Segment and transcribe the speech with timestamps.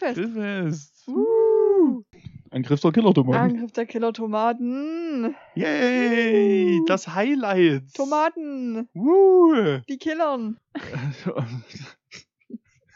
[0.00, 0.16] Grillfest.
[0.16, 1.08] Grillfest.
[1.08, 2.02] Uh,
[2.50, 3.38] Angriff der Killer-Tomaten.
[3.38, 5.34] Angriff der Killer-Tomaten.
[5.54, 6.80] Yay!
[6.86, 7.92] Das Highlight.
[7.94, 9.80] Tomaten, Woo.
[9.88, 10.58] die killern.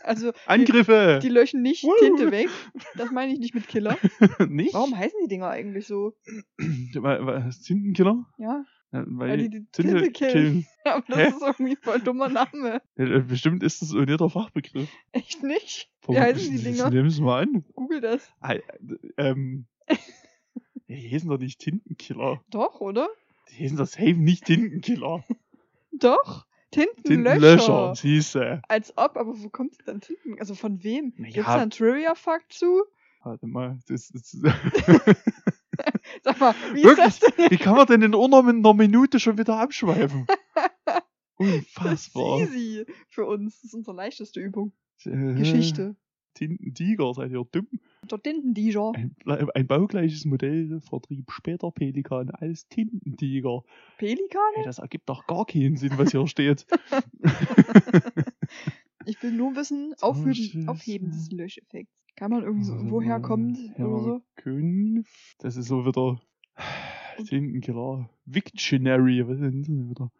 [0.06, 1.18] Also, die, Angriffe.
[1.22, 1.94] die löschen nicht Woo.
[1.98, 2.50] Tinte weg.
[2.94, 3.96] Das meine ich nicht mit Killer.
[4.48, 4.74] Nicht?
[4.74, 6.12] Warum heißen die Dinger eigentlich so?
[6.58, 8.26] Tintenkiller?
[8.36, 10.32] Ja, Ja, weil, Weil die die Tinte, Tinte killen.
[10.32, 10.66] killen.
[10.84, 11.26] aber das Hä?
[11.26, 12.80] ist irgendwie voll ein dummer Name.
[12.96, 14.88] Ja, äh, bestimmt ist das ein der Fachbegriff.
[15.10, 15.90] Echt nicht?
[16.06, 16.90] Wie heißen die Dinger?
[16.90, 17.64] Nimm es mal an.
[17.74, 18.30] Google das.
[18.38, 18.62] Ei,
[19.16, 19.66] ähm,
[20.88, 22.40] die hießen doch nicht Tintenkiller.
[22.50, 23.08] Doch, oder?
[23.50, 25.24] Die hießen doch safe nicht Tintenkiller.
[25.90, 26.46] Doch.
[26.70, 27.34] Tintenlöscher.
[27.34, 28.62] Tintenlöscher, siehste.
[28.68, 30.38] Als ob, aber wo kommt denn Tinten?
[30.38, 31.14] Also von wem?
[31.16, 31.56] Na Gibt's ja.
[31.56, 32.84] da einen Trivia-Fakt zu?
[33.24, 34.36] Warte mal, das, das,
[36.24, 37.18] Sag mal, wie Wirklich?
[37.18, 40.26] das wie kann man denn in unter einer Minute schon wieder abschweifen?
[41.36, 42.42] Das Unfassbar.
[42.42, 43.56] ist easy für uns.
[43.56, 44.72] Das ist unsere leichteste Übung.
[45.04, 45.96] Äh, Geschichte.
[46.34, 47.66] Tintentiger, seid ihr dumm?
[48.08, 48.92] Der Tintendieger.
[48.94, 53.64] Ein, ein baugleiches Modell vertrieb später Pelikan als Tintentiger.
[53.98, 54.40] Pelikan?
[54.54, 56.66] Ey, das ergibt doch gar keinen Sinn, was hier steht.
[59.06, 60.68] Ich will nur wissen, Aufheben.
[60.68, 61.92] Aufheben des Löscheffekts.
[62.16, 64.20] Kann man irgendwie so, Warte woher kommt oder so?
[64.36, 65.36] Herkunft.
[65.40, 66.20] Das ist so wieder
[67.26, 68.08] Tintenkiller.
[68.26, 70.10] Victionary, was ist denn das denn wieder?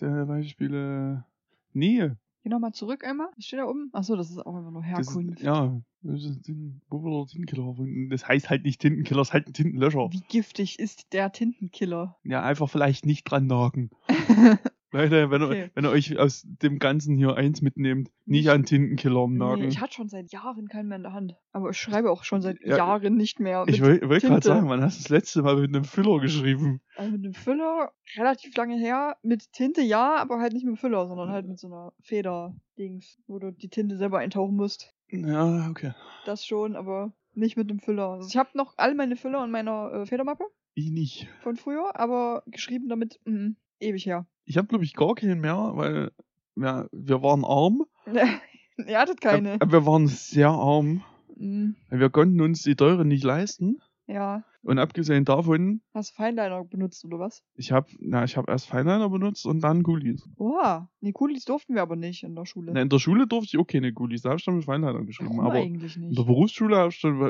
[0.00, 1.24] Der Beispiele.
[1.72, 2.10] Nee,
[2.46, 3.26] Geh nochmal zurück einmal.
[3.34, 3.90] Was steht da oben?
[3.92, 5.40] Achso, das ist auch einfach nur das Herkunft.
[5.40, 8.08] ist, ja, das ist wird der Tintenkiller erfunden?
[8.08, 10.12] Das heißt halt nicht Tintenkiller, das ist halt ein Tintenlöscher.
[10.12, 12.16] Wie giftig ist der Tintenkiller?
[12.22, 13.90] Ja, einfach vielleicht nicht dran nagen.
[14.96, 15.62] Leute, wenn, Okay.
[15.64, 19.62] ihr, wenn ihr euch aus dem Ganzen hier eins mitnehmt, nicht an Tintenkiller nagen.
[19.62, 21.36] Nee, ich hatte schon seit Jahren keinen mehr in der Hand.
[21.52, 23.64] Aber ich schreibe auch schon seit Ja, Jahren nicht mehr.
[23.66, 26.80] ich wollte wollt gerade sagen, wann hast du das letzte Mal mit einem Füller geschrieben?
[26.96, 29.16] Also mit einem Füller, relativ lange her.
[29.22, 33.18] Mit Tinte ja, aber halt nicht mit dem Füller, sondern halt mit so einer Feder-Dings,
[33.26, 34.92] wo du die Tinte selber eintauchen musst.
[35.10, 35.92] Ja, okay.
[36.24, 38.08] Das schon, aber nicht mit dem Füller.
[38.10, 41.28] Also ich habe noch all meine Füller in meiner äh, Federmappe Ich nicht.
[41.42, 43.50] von früher, aber geschrieben damit mm,
[43.80, 44.26] ewig her.
[44.44, 46.12] Ich habe, glaube ich, gar keinen mehr, weil
[46.56, 47.84] ja, wir waren arm.
[48.86, 49.54] Ihr hattet keine.
[49.60, 51.02] Aber wir waren sehr arm.
[51.38, 53.80] Weil Wir konnten uns die teuren nicht leisten.
[54.06, 54.42] ja.
[54.62, 57.44] Und abgesehen davon, Hast du Feinliner benutzt oder was?
[57.54, 60.28] ich habe na, ich hab erst Feinliner benutzt und dann Gulis.
[60.38, 60.90] Oha.
[61.00, 62.72] Nee, Kulis durften wir aber nicht in der Schule.
[62.74, 65.04] Na, in der Schule durfte ich auch keine Gulis, da habe ich dann mit Feinliner
[65.04, 65.30] geschrieben.
[65.36, 66.18] Warum aber eigentlich in nicht?
[66.18, 67.20] der Berufsschule hab ich dann,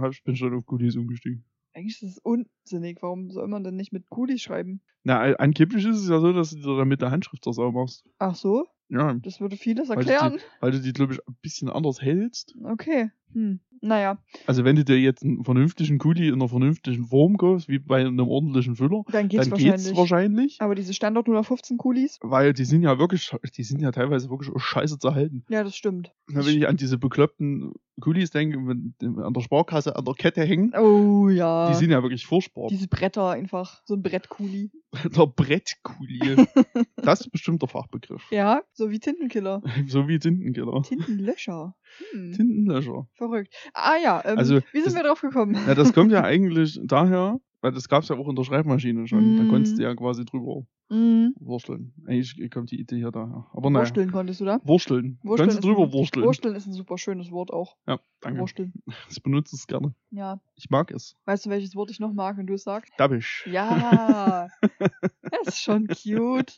[0.00, 1.44] hab ich, bin ich dann auf Gulis umgestiegen.
[1.76, 3.02] Eigentlich ist das unsinnig.
[3.02, 4.80] Warum soll man denn nicht mit Kulis schreiben?
[5.04, 7.70] Na, angeblich ist es ja so, dass du dir dann mit der Handschrift das auch
[7.70, 8.02] machst.
[8.18, 8.66] Ach so?
[8.88, 10.38] Ja, Das würde vieles Weil die- erklären.
[10.60, 12.54] weil du die, glaube ich, ein bisschen anders hältst.
[12.64, 13.10] Okay.
[13.34, 13.60] Hm.
[13.80, 17.78] Naja, Also wenn du dir jetzt einen vernünftigen Kuli in einer vernünftigen Form kaufst, wie
[17.78, 19.84] bei einem ordentlichen Füller, dann geht's dann wahrscheinlich.
[19.86, 20.56] geht's wahrscheinlich.
[20.60, 22.18] Aber diese Standard 015 Kulis?
[22.22, 25.44] Weil die sind ja wirklich, die sind ja teilweise wirklich scheiße zu halten.
[25.48, 26.12] Ja, das stimmt.
[26.28, 28.58] Wenn ich an diese bekloppten Kulis denke,
[29.00, 31.68] die an der Sparkasse an der Kette hängen, Oh ja.
[31.70, 32.66] die sind ja wirklich furchtbar.
[32.68, 33.80] Diese Bretter einfach.
[33.86, 34.70] So ein Brettkuli.
[35.16, 36.46] der Brettkuli.
[36.96, 38.22] das ist bestimmt der Fachbegriff.
[38.30, 39.62] Ja, so wie Tintenkiller.
[39.86, 40.82] So wie Tintenkiller.
[40.82, 41.74] Tintenlöscher.
[42.12, 42.32] Hm.
[42.32, 43.08] Tintenlöscher.
[43.14, 43.54] Verrückt.
[43.74, 45.54] Ah ja, ähm, Also, wie sind das- wir drauf gekommen?
[45.66, 49.36] Ja, das kommt ja eigentlich daher, weil das gab's ja auch in der Schreibmaschine schon.
[49.36, 49.48] Da Mm.
[49.48, 51.34] konntest du ja quasi drüber Mhm.
[51.40, 51.92] wursteln.
[52.06, 53.46] Eigentlich kommt die Idee hier daher.
[53.52, 53.80] Aber naja.
[53.84, 54.60] Wursteln konntest du da?
[54.62, 55.18] Wursteln.
[55.24, 56.24] Wursteln Kannst du ist drüber ein- wursteln.
[56.24, 57.76] Wursteln ist ein super schönes Wort auch.
[57.88, 58.38] Ja, danke.
[58.40, 58.72] Wursteln.
[59.10, 59.94] Ich benutze es gerne.
[60.10, 60.40] Ja.
[60.54, 61.16] Ich mag es.
[61.24, 62.92] Weißt du, welches Wort ich noch mag, wenn du es sagst?
[62.98, 63.48] Dabbisch.
[63.50, 64.48] Ja.
[65.22, 66.56] das ist schon cute.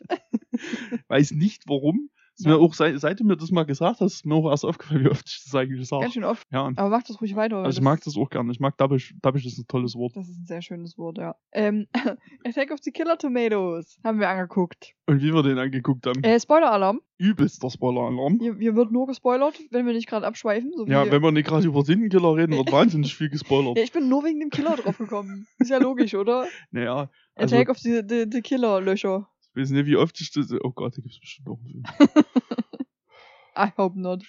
[1.09, 2.11] Weiß nicht warum.
[2.39, 2.53] Ist Ja.
[2.53, 5.05] mir auch, seit, seit du mir das mal gesagt hast, ist mir auch erst aufgefallen,
[5.05, 6.13] wie oft ich das eigentlich Ganz sage.
[6.13, 6.47] schön oft.
[6.53, 6.67] Ja.
[6.77, 7.57] Aber mach das ruhig weiter.
[7.59, 8.53] Also ich mag das auch gerne.
[8.53, 9.15] Ich mag Dabbisch.
[9.23, 10.15] Dabbisch ist ein tolles Wort.
[10.17, 11.35] Das ist ein sehr schönes Wort, ja.
[11.53, 11.89] Ähm,
[12.45, 14.93] Attack of the Killer Tomatoes haben wir angeguckt.
[15.07, 16.23] Und wie wir den angeguckt haben.
[16.23, 17.01] Äh, Spoiler-Alarm.
[17.19, 18.39] Übelster Spoiler-Alarm.
[18.41, 20.71] Hier, hier wird nur gespoilert, wenn wir nicht gerade abschweifen.
[20.77, 23.77] So Ja, wenn wir nicht gerade über Tintenkiller reden, wird wahnsinnig viel gespoilert.
[23.79, 25.47] ja, ich bin nur wegen dem Killer drauf gekommen.
[25.59, 26.47] Ist ja logisch, oder?
[26.71, 29.29] Naja, also Attack of the, the, the Killer-Löcher.
[29.55, 30.53] Ich weiß nicht, wie oft ich das...
[30.53, 31.85] Oh Gott, da gibt's bestimmt noch einen Film.
[33.57, 34.25] I hope not.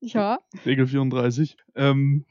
[0.00, 1.56] Ja, Regel 34.
[1.74, 2.26] Ähm,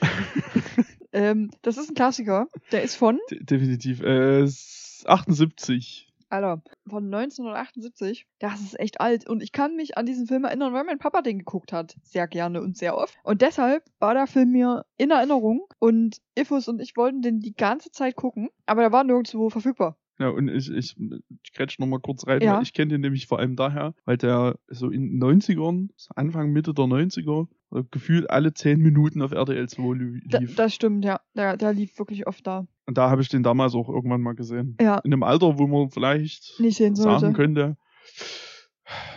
[1.12, 2.48] ähm, das ist ein Klassiker.
[2.72, 4.00] Der ist von, de definitiv.
[4.00, 6.09] Äh, s- 78.
[6.30, 8.26] Alter, von 1978.
[8.38, 9.28] Das ist echt alt.
[9.28, 11.96] Und ich kann mich an diesen Film erinnern, weil mein Papa den geguckt hat.
[12.02, 13.14] Sehr gerne und sehr oft.
[13.24, 15.66] Und deshalb war der Film mir in Erinnerung.
[15.78, 18.48] Und Ifus und ich wollten den die ganze Zeit gucken.
[18.66, 19.96] Aber der war nirgendwo verfügbar.
[20.18, 20.96] Ja, und ich, ich,
[21.42, 22.56] ich grätsch noch mal kurz rein, Ja.
[22.56, 26.10] weil ich kenne den nämlich vor allem daher, weil der so in den 90ern, so
[26.14, 27.54] Anfang, Mitte der 90er, äh,
[27.90, 30.54] gefühlt alle 10 Minuten auf RTL 2 li- Da, lief.
[30.56, 31.20] das stimmt, ja.
[31.34, 32.66] Der, der lief wirklich oft da.
[32.86, 34.76] und da habe ich den damals auch irgendwann mal gesehen.
[34.80, 37.20] Ja, In einem Alter, wo man vielleicht nicht sehen sollte.
[37.20, 37.76] sagen könnte,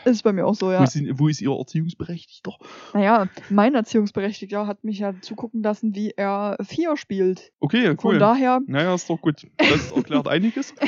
[0.06, 0.84] Ist bei mir auch so, Wo, ja.
[0.84, 2.54] ist, wo ist ihr Erziehungsberechtigter?
[2.94, 7.52] Naja, mein Erziehungsberechtigter hat mich ja zugucken lassen, wie er Vier spielt.
[7.60, 8.20] Okay, Von cool.
[8.20, 9.48] daher, Naja, ist doch gut.
[9.58, 10.76] Das erklärt einiges.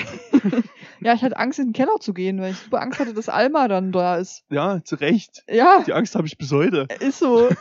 [1.01, 3.29] ja, ich hatte Angst, in den Keller zu gehen, weil ich super Angst hatte, dass
[3.29, 4.43] Alma dann da ist.
[4.49, 5.43] Ja, zu Recht.
[5.49, 6.87] Ja, Die Angst habe ich bis heute.
[6.99, 7.49] ist so.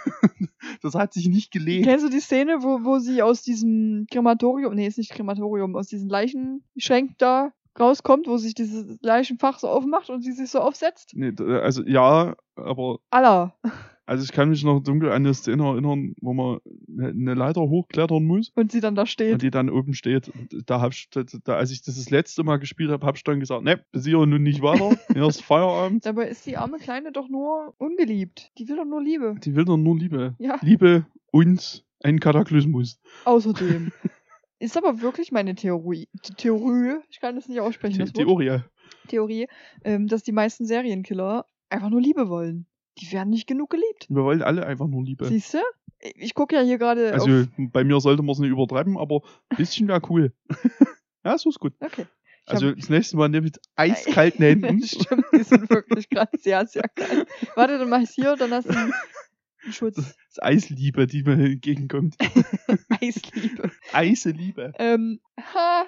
[0.81, 1.86] Das hat sich nicht gelegt.
[1.86, 5.88] Kennst du die Szene, wo, wo sie aus diesem Krematorium, nee, ist nicht Krematorium, aus
[5.88, 11.12] diesen Leichenschränken da rauskommt, wo sich dieses Leichenfach so aufmacht und sie sich so aufsetzt?
[11.15, 13.55] Nee, d- also ja, aber Allah.
[14.06, 17.62] also ich kann mich noch dunkel an eine Szene erinnern, wo man ne- eine Leiter
[17.62, 19.43] hochklettern muss Und sie dann da und steht.
[19.43, 20.29] die dann oben steht.
[20.29, 23.17] Und Da hab ich, da, da, als ich das das letzte Mal gespielt habe, habe
[23.17, 24.91] ich dann gesagt, ne, bis hier und nun nicht weiter.
[25.15, 26.06] Erst Feierabend.
[26.06, 28.53] Dabei ist die arme Kleine doch nur ungeliebt.
[28.59, 29.35] Die will doch nur Liebe.
[29.43, 30.35] Die will doch nur Liebe.
[30.38, 33.00] Ja, Liebe und ein Kataklysmus.
[33.25, 33.91] außerdem.
[34.58, 38.12] ist aber wirklich meine Theorie, Theorie, ich kann das nicht aussprechen, The das.
[38.12, 38.60] Theorie.
[39.08, 39.48] Theorie,
[39.84, 42.66] ähm, dass die meisten Serienkiller einfach nur Liebe wollen.
[42.98, 44.06] Die werden nicht genug geliebt.
[44.08, 45.26] Wir wollen alle einfach nur Liebe.
[45.26, 45.58] Siehst du?
[46.00, 49.56] Ich gucke ja hier gerade Also bei mir sollte man es nicht übertreiben, aber ein
[49.56, 50.32] bisschen wäre cool.
[51.24, 51.72] ja, so ist gut.
[51.80, 52.06] Okay.
[52.46, 54.82] Ich Also hab- das nächste Mal mit eiskalten Händen.
[54.82, 57.26] Stimmt, die sind wirklich gerade sehr, sehr kalt.
[57.56, 58.74] Warte, dann mach ich's hier und dann hast du
[59.70, 59.96] Schutz.
[60.34, 62.16] Das Eisliebe, die mir entgegenkommt.
[63.00, 63.70] Eisliebe.
[63.93, 64.72] Eiseliebe.
[64.81, 65.87] Ähm, ha.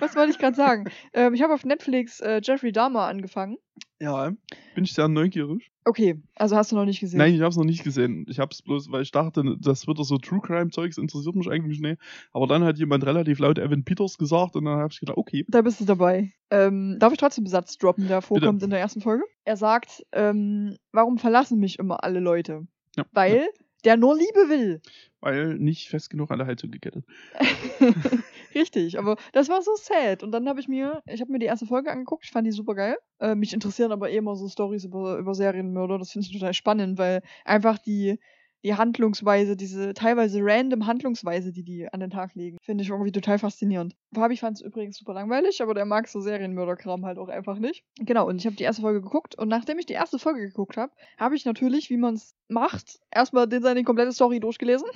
[0.00, 0.90] Was wollte ich gerade sagen?
[1.12, 3.58] Ähm, ich habe auf Netflix äh, Jeffrey Dahmer angefangen.
[4.00, 4.32] Ja,
[4.74, 5.70] bin ich sehr neugierig.
[5.84, 7.18] Okay, also hast du noch nicht gesehen.
[7.18, 8.26] Nein, ich habe es noch nicht gesehen.
[8.28, 11.48] Ich habe es bloß, weil ich dachte, das wird so True Crime Zeugs interessiert mich
[11.48, 12.00] eigentlich nicht.
[12.32, 15.44] Aber dann hat jemand relativ laut Evan Peters gesagt und dann habe ich gedacht, okay.
[15.48, 16.32] Da bist du dabei.
[16.50, 19.24] Ähm, darf ich trotzdem einen Satz droppen, der vorkommt in der ersten Folge?
[19.44, 22.66] Er sagt, ähm, warum verlassen mich immer alle Leute?
[22.96, 23.48] Ja, Weil
[23.84, 24.80] der nur Liebe will.
[25.20, 27.04] Weil nicht fest genug an der Heizung gekettet.
[28.54, 30.22] Richtig, aber das war so sad.
[30.22, 32.52] Und dann habe ich mir, ich habe mir die erste Folge angeguckt, ich fand die
[32.52, 32.96] super geil.
[33.18, 35.98] Äh, mich interessieren aber eh immer so Stories über, über Serienmörder.
[35.98, 38.18] Das finde ich total spannend, weil einfach die,
[38.64, 43.12] die Handlungsweise, diese teilweise random Handlungsweise, die die an den Tag legen, finde ich irgendwie
[43.12, 43.94] total faszinierend.
[44.14, 47.84] Fabi fand es übrigens super langweilig, aber der mag so Serienmörderkram halt auch einfach nicht.
[47.98, 50.76] Genau, und ich habe die erste Folge geguckt und nachdem ich die erste Folge geguckt
[50.76, 54.88] habe, habe ich natürlich, wie man es macht, erstmal den seine komplette Story durchgelesen,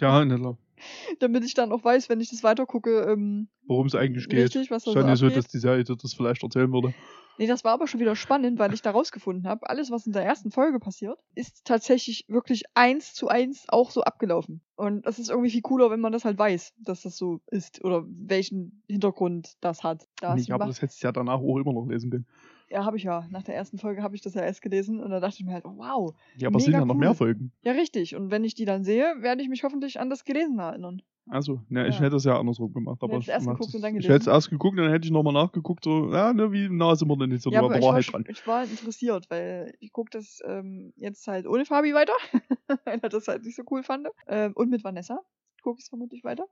[0.00, 0.56] Ja, ne, klar.
[1.18, 4.44] damit ich dann auch weiß, wenn ich das weiter gucke, ähm, Worum es eigentlich geht.
[4.44, 6.92] Richtig, was da Schon so nicht so, dass die Serie das vielleicht erzählen würde.
[7.40, 10.12] Nee, das war aber schon wieder spannend, weil ich da rausgefunden habe, alles, was in
[10.12, 14.60] der ersten Folge passiert, ist tatsächlich wirklich eins zu eins auch so abgelaufen.
[14.76, 17.82] Und das ist irgendwie viel cooler, wenn man das halt weiß, dass das so ist
[17.82, 20.06] oder welchen Hintergrund das hat.
[20.20, 22.26] Da hast Nicht, du aber das hättest du ja danach auch immer noch lesen können.
[22.70, 23.26] Ja, habe ich ja.
[23.30, 25.52] Nach der ersten Folge habe ich das ja erst gelesen und da dachte ich mir
[25.52, 26.14] halt, oh, wow.
[26.36, 27.00] Ja, aber es sind ja noch cool.
[27.00, 27.52] mehr Folgen.
[27.62, 28.14] Ja, richtig.
[28.16, 31.02] Und wenn ich die dann sehe, werde ich mich hoffentlich an das Gelesene erinnern.
[31.28, 32.02] Also, ne, ich Ja.
[32.06, 32.98] hätte es ja andersrum gemacht.
[33.02, 35.04] Aber ich, erst mach geguckt und dann ich hätte es erst geguckt und dann hätte
[35.04, 37.46] ich nochmal nachgeguckt, so, ja, ne, wie nah sind wir denn jetzt?
[37.46, 38.24] Ja, aber ich war halt dran.
[38.26, 42.14] ich war interessiert, weil ich gucke das ähm, jetzt halt ohne Fabi weiter,
[42.84, 44.08] weil er das halt nicht so cool fand.
[44.26, 45.20] Ähm, und mit Vanessa
[45.62, 46.46] gucke ich es vermutlich weiter.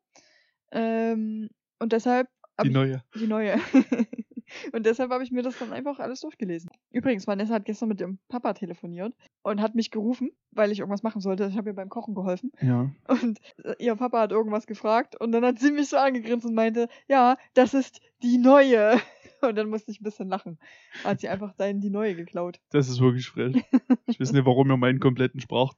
[0.71, 1.49] Ähm,
[1.81, 2.29] und deshalb
[2.63, 3.03] Die ich, neue.
[3.17, 3.57] die neue.
[4.73, 6.71] und deshalb habe ich mir das dann einfach alles durchgelesen.
[6.91, 11.03] Übrigens, Vanessa hat gestern mit ihrem Papa telefoniert und hat mich gerufen, weil ich irgendwas
[11.03, 11.47] machen sollte.
[11.47, 12.53] Ich habe ihr beim Kochen geholfen.
[12.61, 12.91] Ja.
[13.09, 16.55] Und äh, ihr Papa hat irgendwas gefragt und dann hat sie mich so angegrinst und
[16.55, 19.01] meinte, ja, das ist die neue.
[19.41, 20.59] Und dann musste ich ein bisschen lachen.
[21.05, 22.59] Hat sie einfach deinen die neue geklaut.
[22.71, 23.65] Das ist wirklich frech.
[24.07, 25.75] ich weiß nicht, warum ihr meinen kompletten Sprach,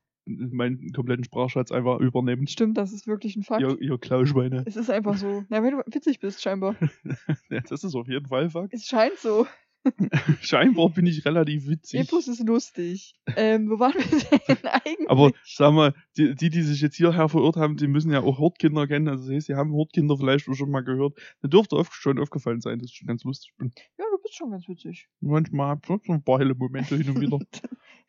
[0.52, 2.50] meinen kompletten Sprachschatz einfach übernehmt.
[2.50, 3.62] Stimmt, das ist wirklich ein Fakt.
[3.62, 4.64] Ihr, ihr Klauschweine.
[4.66, 5.44] Es ist einfach so.
[5.48, 6.76] Na, wenn du witzig bist, scheinbar.
[7.50, 8.72] ja, das ist auf jeden Fall Fakt.
[8.72, 9.46] Es scheint so.
[10.40, 12.00] Scheinbar bin ich relativ witzig.
[12.00, 13.14] Epos ist lustig.
[13.36, 15.10] Ähm, wo waren wir denn eigentlich?
[15.10, 18.38] Aber sag mal, die, die, die sich jetzt hierher verirrt haben, die müssen ja auch
[18.38, 19.08] Hortkinder kennen.
[19.08, 21.18] Also das heißt, sie haben Hortkinder vielleicht auch schon mal gehört.
[21.42, 23.72] Da dürfte oft schon aufgefallen sein, dass ich schon ganz lustig bin.
[23.98, 25.08] ja, du bist schon ganz witzig.
[25.20, 27.38] Manchmal hab ich schon ein paar helle Momente hin und wieder.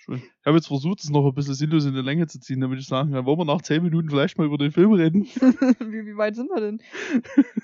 [0.08, 2.80] Ich habe jetzt versucht, es noch ein bisschen sinnlos in die Länge zu ziehen, damit
[2.80, 5.26] ich sagen kann, wollen wir nach 10 Minuten vielleicht mal über den Film reden?
[5.26, 6.82] wie, wie weit sind wir denn?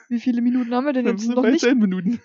[0.08, 1.62] Wie viele Minuten haben wir denn Wir jetzt sind noch bei nicht?
[1.62, 2.20] 10 Minuten.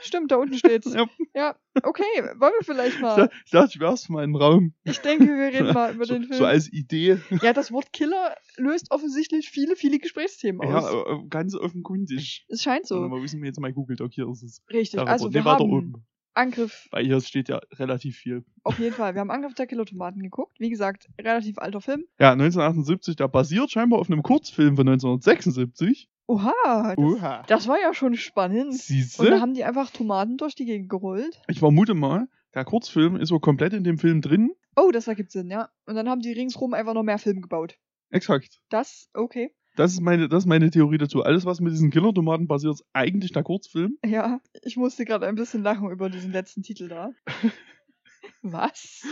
[0.00, 0.92] Stimmt, da unten steht's.
[0.94, 1.06] Ja.
[1.34, 2.02] Ja, okay,
[2.38, 3.30] wollen wir vielleicht Ich mal.
[3.44, 4.74] ich dachte, ich werf's mal in den Raum.
[4.84, 6.38] Ich denke, wir reden mal über so, den Film.
[6.38, 7.18] so als Idee.
[7.42, 11.06] Ja, das Wort Killer löst offensichtlich viele, viele Gesprächsthemen Ja, aus.
[11.24, 12.44] äh, ganz offenkundig.
[12.48, 13.00] es scheint So.
[13.00, 14.62] Mal wissen wir jetzt mal Google Doc hier ist es.
[14.70, 14.96] Richtig.
[14.98, 15.10] darüber.
[15.12, 16.06] Also Nee, wir weiter haben oben.
[16.34, 18.42] Angriff, Weil hier steht ja relativ viel.
[18.62, 19.12] auf jeden Fall.
[19.14, 20.58] Wir haben Angriff der Kilotomaten geguckt.
[20.58, 22.04] Wie gesagt, relativ alter Film.
[22.18, 26.08] Ja, 1978, der basiert scheinbar auf einem Kurzfilm von 1976.
[26.26, 27.42] Oha, das, Oha.
[27.46, 28.70] das war ja schon spannend.
[28.70, 29.40] Und da Siehste?
[29.40, 31.40] haben die einfach Tomaten durch die Gegend gerollt.
[31.48, 34.52] Ich vermute mal, der Kurzfilm ist so komplett in dem Film drin.
[34.76, 35.68] Oh, das ergibt Sinn, ja.
[35.86, 37.76] Und dann haben die ringsrum einfach noch mehr Film gebaut.
[38.10, 38.60] Exakt.
[38.68, 39.54] Das, okay.
[39.76, 41.22] Das ist meine, das ist meine Theorie dazu.
[41.22, 43.96] Alles, was mit diesen Killer-Tomaten passiert, ist eigentlich der Kurzfilm.
[44.04, 47.10] Ja, ich musste gerade ein bisschen lachen über diesen letzten Titel da.
[48.42, 49.02] Was?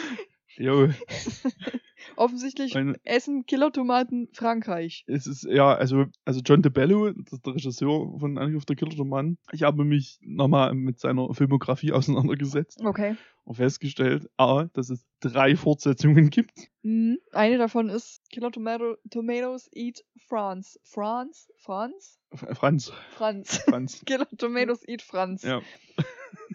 [0.60, 0.88] Jo,
[2.16, 5.04] Offensichtlich Meine- essen Killertomaten Frankreich.
[5.06, 9.38] es ist, ja, also, also John DeBello, das ist der Regisseur von Angriff der Killer-Tomaten.
[9.52, 13.16] Ich habe mich nochmal mit seiner Filmografie auseinandergesetzt Okay.
[13.44, 16.68] und festgestellt, A, dass es drei Fortsetzungen gibt.
[16.82, 17.18] Mhm.
[17.32, 20.78] Eine davon ist Killer Tomato Tomatoes Eat France.
[20.84, 21.48] France?
[21.56, 22.18] France?
[22.36, 23.58] Franz, Franz.
[23.66, 24.02] Franz.
[24.06, 25.42] Killer Tomatoes Eat Franz.
[25.42, 25.62] ja.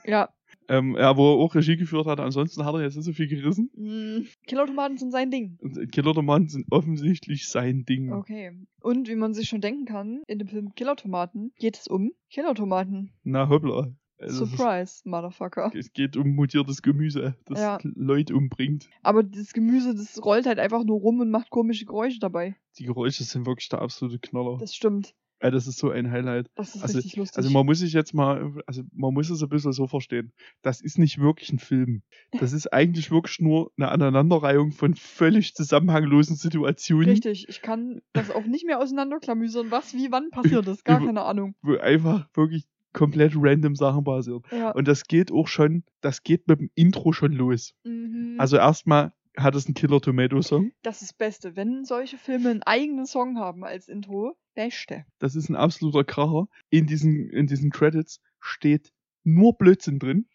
[0.03, 0.29] Ja.
[0.67, 2.19] Ähm, ja, wo er auch Regie geführt hat.
[2.19, 3.69] Ansonsten hat er jetzt nicht so viel gerissen.
[3.75, 4.27] Mhm.
[4.47, 5.57] Killertomaten sind sein Ding.
[5.61, 8.11] Und Killer-Tomaten sind offensichtlich sein Ding.
[8.11, 8.51] Okay.
[8.81, 13.11] Und wie man sich schon denken kann, in dem Film Killertomaten geht es um Killertomaten.
[13.23, 13.91] Na hoppla.
[14.17, 15.71] Also es ist- Surprise, Motherfucker.
[15.75, 17.79] Es geht um mutiertes Gemüse, das Ja.
[17.83, 18.89] Leute umbringt.
[19.03, 22.55] Aber das Gemüse, das rollt halt einfach nur rum und macht komische Geräusche dabei.
[22.79, 24.57] Die Geräusche sind wirklich der absolute Knaller.
[24.57, 25.13] Das stimmt.
[25.41, 26.47] Ja, das ist so ein Highlight.
[26.55, 27.37] Das ist Also- richtig lustig.
[27.37, 30.31] Also man muss sich jetzt mal, also man muss es ein bisschen so verstehen.
[30.61, 32.03] Das ist nicht wirklich ein Film.
[32.39, 38.31] Das ist eigentlich wirklich nur eine Aneinanderreihung von völlig zusammenhanglosen Situationen, Richtig, ich kann das
[38.31, 40.85] auch nicht mehr auseinanderklamüsern, was wie wann passiert ist.
[40.85, 41.55] Gar keine Ahnung.
[41.61, 44.41] wo einfach wirklich komplett random Sachen passieren.
[44.51, 44.71] Ja.
[44.71, 47.73] Und das geht auch schon, das geht mit dem Intro schon los.
[47.83, 48.35] Mhm.
[48.37, 50.71] Also erstmal hat es einen Killer Tomato Song.
[50.81, 51.57] das ist das Beste.
[51.57, 55.05] Wenn solche Filme einen eigenen Song haben als Intro, beste.
[55.19, 56.47] Das ist ein absoluter Kracher.
[56.69, 58.91] In diesen, in diesen Credits steht
[59.23, 60.27] nur Blödsinn drin.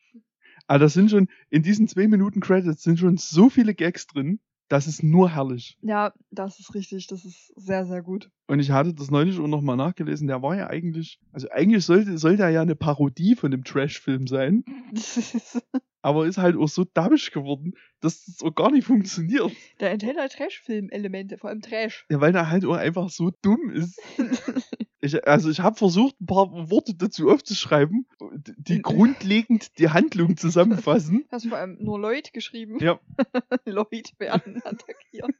[0.66, 4.40] Aber das sind schon, in diesen zwei Minuten Credits sind schon so viele Gags drin.
[4.68, 5.76] Das ist nur herrlich.
[5.82, 7.08] Ja, das ist richtig.
[7.08, 8.30] Das ist sehr, sehr gut.
[8.50, 10.26] Und ich hatte das neulich auch nochmal nachgelesen.
[10.26, 14.26] Der war ja eigentlich, also eigentlich sollte, sollte er ja eine Parodie von dem Trash-Film
[14.26, 14.64] sein.
[16.02, 19.52] Aber ist halt auch so dabisch geworden, dass das auch gar nicht funktioniert.
[19.78, 22.06] Der enthält halt Trash-Film-Elemente, vor allem Trash.
[22.10, 24.00] Ja, weil er halt auch einfach so dumm ist.
[25.02, 31.24] Ich, also ich habe versucht, ein paar Worte dazu aufzuschreiben, die grundlegend die Handlung zusammenfassen.
[31.32, 32.78] Hast du vor allem nur Leute geschrieben?
[32.80, 33.00] Ja.
[33.64, 35.34] Leute werden attackiert.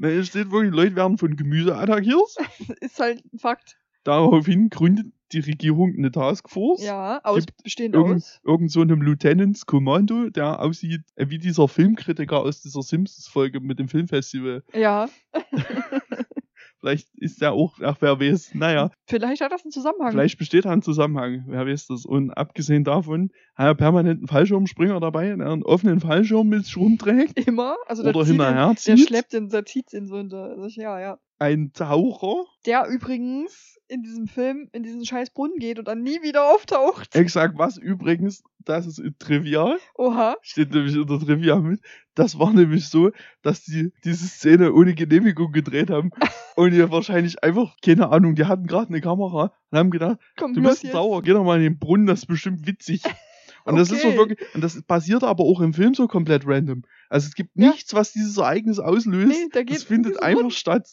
[0.00, 2.36] Na, hier steht wirklich, Leute werden von Gemüse attackiert.
[2.80, 3.76] ist halt ein Fakt.
[4.04, 6.82] Daraufhin gründet die Regierung eine Taskforce.
[6.84, 8.40] Ja, aus, bestehend Irgend, aus.
[8.44, 13.78] irgend so einem Lieutenants Kommando, der aussieht äh, wie dieser Filmkritiker aus dieser Simpsons-Folge mit
[13.78, 14.62] dem Filmfestival.
[14.72, 15.08] Ja,
[16.80, 20.12] Vielleicht ist der auch, ach wer weiß, naja, vielleicht hat das einen Zusammenhang.
[20.12, 22.06] vielleicht besteht da ein Zusammenhang, wer weiß das.
[22.06, 26.76] Und abgesehen davon, hat er permanent einen Fallschirmspringer dabei, der einen offenen Fallschirm mit sich
[26.76, 27.76] rumträgt Immer.
[27.86, 29.08] Also der oder zieht den, hinterher der zieht.
[29.08, 31.18] schleppt den, zieht den so hinter sich, ja, ja.
[31.40, 36.20] Ein Taucher, Der übrigens in diesem Film in diesen scheiß Brunnen geht und dann nie
[36.22, 37.14] wieder auftaucht.
[37.14, 40.36] exakt was übrigens, das ist trivial, Oha.
[40.42, 41.80] steht nämlich in der Trivia mit.
[42.14, 46.10] Das war nämlich so, dass die diese Szene ohne Genehmigung gedreht haben
[46.56, 50.54] und die wahrscheinlich einfach, keine Ahnung, die hatten gerade eine Kamera und haben gedacht, Komm,
[50.54, 53.04] du bist ein sauer, geh doch mal in den Brunnen, das ist bestimmt witzig.
[53.64, 54.16] Und das ist so Okay.
[54.18, 56.82] wirklich, und das passiert aber auch im Film so komplett random.
[57.10, 57.70] Also es gibt Ja.
[57.70, 59.28] nichts, was dieses Ereignis auslöst.
[59.28, 60.50] Nee, der geht das findet einfach Brunnen.
[60.50, 60.88] statt.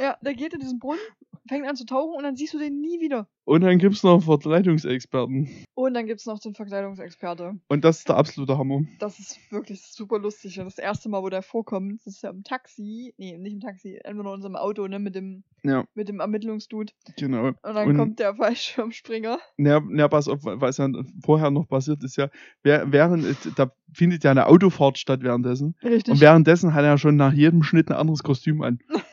[0.00, 1.00] Ja, der geht in diesen Brunnen,
[1.48, 3.28] fängt an zu tauchen und dann siehst du den nie wieder.
[3.44, 5.48] Und dann gibt's noch Verkleidungsexperten.
[5.74, 7.54] Und dann gibt's noch den Verkleidungsexperte.
[7.68, 8.82] Und das ist der absolute Hammer.
[9.00, 10.58] Das ist wirklich super lustig.
[10.60, 13.12] Und das erste Mal, wo der vorkommt, das ist ja im Taxi.
[13.16, 16.20] Nee, nicht im Taxi, einfach nur in unserem Auto, ne, mit dem, Ja, mit dem
[16.20, 16.92] Ermittlungsdude.
[17.16, 17.46] genau.
[17.48, 19.38] Und dann Und- kommt der Fallschirmspringer.
[19.56, 20.88] Na, na, pass auf, was ja
[21.24, 22.28] vorher noch passiert ist, ja,
[22.62, 25.74] während, da findet ja eine Autofahrt statt währenddessen.
[25.82, 26.14] Richtig.
[26.14, 28.78] Und währenddessen hat er schon nach jedem Schnitt ein anderes Kostüm an.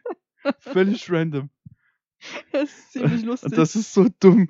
[0.60, 1.50] Völlig random.
[2.52, 3.54] das ist ziemlich lustig.
[3.56, 4.50] Das ist so dumm.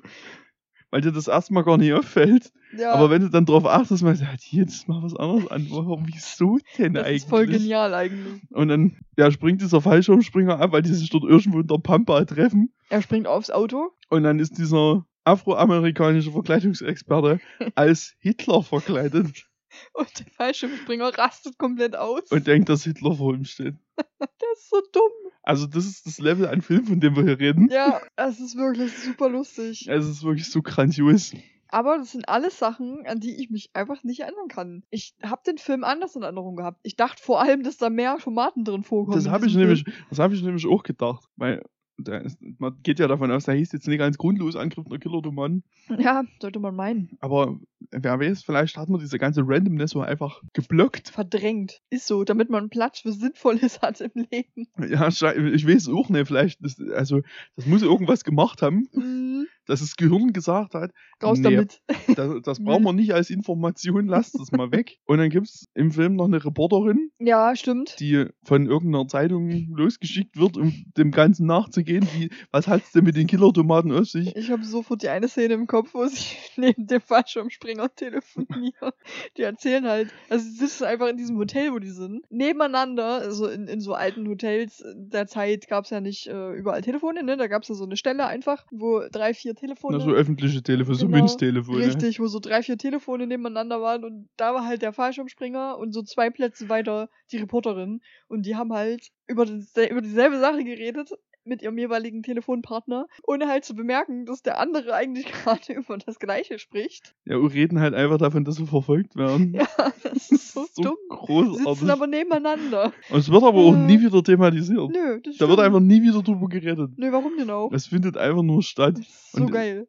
[0.90, 2.50] Weil dir das erstmal gar nicht auffällt.
[2.76, 5.50] ja, Aber wenn du dann drauf achtest, meinst du, er hat jedes Mal was anderes
[5.50, 5.66] an.
[5.70, 7.16] Warum, wieso denn das eigentlich?
[7.16, 8.42] ist voll genial eigentlich.
[8.50, 12.24] Und dann ja, springt dieser Fallschirmspringer ab, weil die sich dort irgendwo in der Pampa
[12.24, 12.72] treffen.
[12.88, 13.90] Er springt aufs Auto.
[14.08, 17.40] Und dann ist dieser afroamerikanische Verkleidungsexperte
[17.74, 19.46] als Hitler verkleidet
[19.92, 22.30] Und der Fallschirmspringer rastet komplett aus.
[22.30, 23.74] und denkt, dass Hitler vor ihm steht.
[24.18, 25.32] das ist so dumm.
[25.42, 27.68] Also das ist das Level an Film, von dem wir hier reden.
[27.70, 29.86] Ja, das ist wirklich super lustig.
[29.88, 31.32] Es ist wirklich so grandios.
[31.70, 34.84] Aber das sind alles Sachen, an die ich mich einfach nicht erinnern kann.
[34.90, 36.80] Ich habe den Film anders in Erinnerung gehabt.
[36.82, 39.16] Ich dachte vor allem, dass da mehr Tomaten drin vorkommen.
[39.16, 41.28] Das habe ich diesem nämlich, das habe ich nämlich auch gedacht.
[41.36, 41.62] Weil
[42.06, 45.64] ist, man geht ja davon aus, da hieß jetzt nicht ganz grundlos Angriff der Killer-Tomaten.
[45.98, 47.16] Ja, sollte man meinen.
[47.20, 47.58] Aber
[47.90, 51.08] wer weiß, vielleicht hat man diese ganze Randomness so einfach geblockt.
[51.08, 51.80] Verdrängt.
[51.90, 54.68] Ist so, damit man Platz für Sinnvolles hat im Leben.
[54.78, 57.22] Ja, ich weiß auch nicht, vielleicht, das, also,
[57.56, 59.46] das muss irgendwas gemacht haben, Mhm.
[59.68, 61.82] Dass das Gehirn gesagt hat, Raus nee, damit.
[62.16, 64.98] das, das brauchen wir nicht als Information, lasst das mal weg.
[65.06, 68.00] Und dann gibt's im Film noch eine Reporterin, Ja, stimmt.
[68.00, 72.06] die von irgendeiner Zeitung losgeschickt wird, um dem Ganzen nachzugehen.
[72.14, 74.34] Wie, was hat's denn mit den Killertomaten auf sich?
[74.36, 76.24] Ich habe sofort die eine Szene im Kopf, wo sie
[76.56, 78.92] neben dem Fallschirmspringer telefonieren.
[79.36, 83.46] Die erzählen halt, also sie sitzen einfach in diesem Hotel, wo die sind, nebeneinander, also
[83.48, 87.36] in, in so alten Hotels der Zeit gab's ja nicht äh, überall Telefone, ne?
[87.36, 89.98] Da gab's ja so eine Stelle einfach, wo drei, vier Telefone.
[89.98, 91.84] Na, so öffentliche Telefone, so Genau, Münztelefone.
[91.84, 95.92] Richtig, wo so drei, vier Telefone nebeneinander waren und da war halt der Fallschirmspringer und
[95.92, 100.64] so zwei Plätze weiter die Reporterin und die haben halt über, das, über dieselbe Sache
[100.64, 101.10] geredet
[101.44, 106.18] mit ihrem jeweiligen Telefonpartner, ohne halt zu bemerken, dass der andere eigentlich gerade über das
[106.18, 107.14] Gleiche spricht.
[107.24, 109.54] Ja, und reden halt einfach davon, dass wir verfolgt werden.
[109.58, 109.66] Ja,
[110.02, 110.96] das ist so, so dumm.
[111.08, 111.78] großartig.
[111.78, 112.92] Sitzen aber nebeneinander.
[113.10, 113.86] Und es wird aber auch Äh.
[113.86, 114.90] nie wieder thematisiert.
[114.90, 115.50] Nö, das Da stimmt.
[115.50, 116.90] wird einfach nie wieder drüber geredet.
[116.96, 117.70] Nö, warum denn auch?
[117.72, 118.98] Es findet einfach nur statt.
[119.32, 119.86] So Und, geil.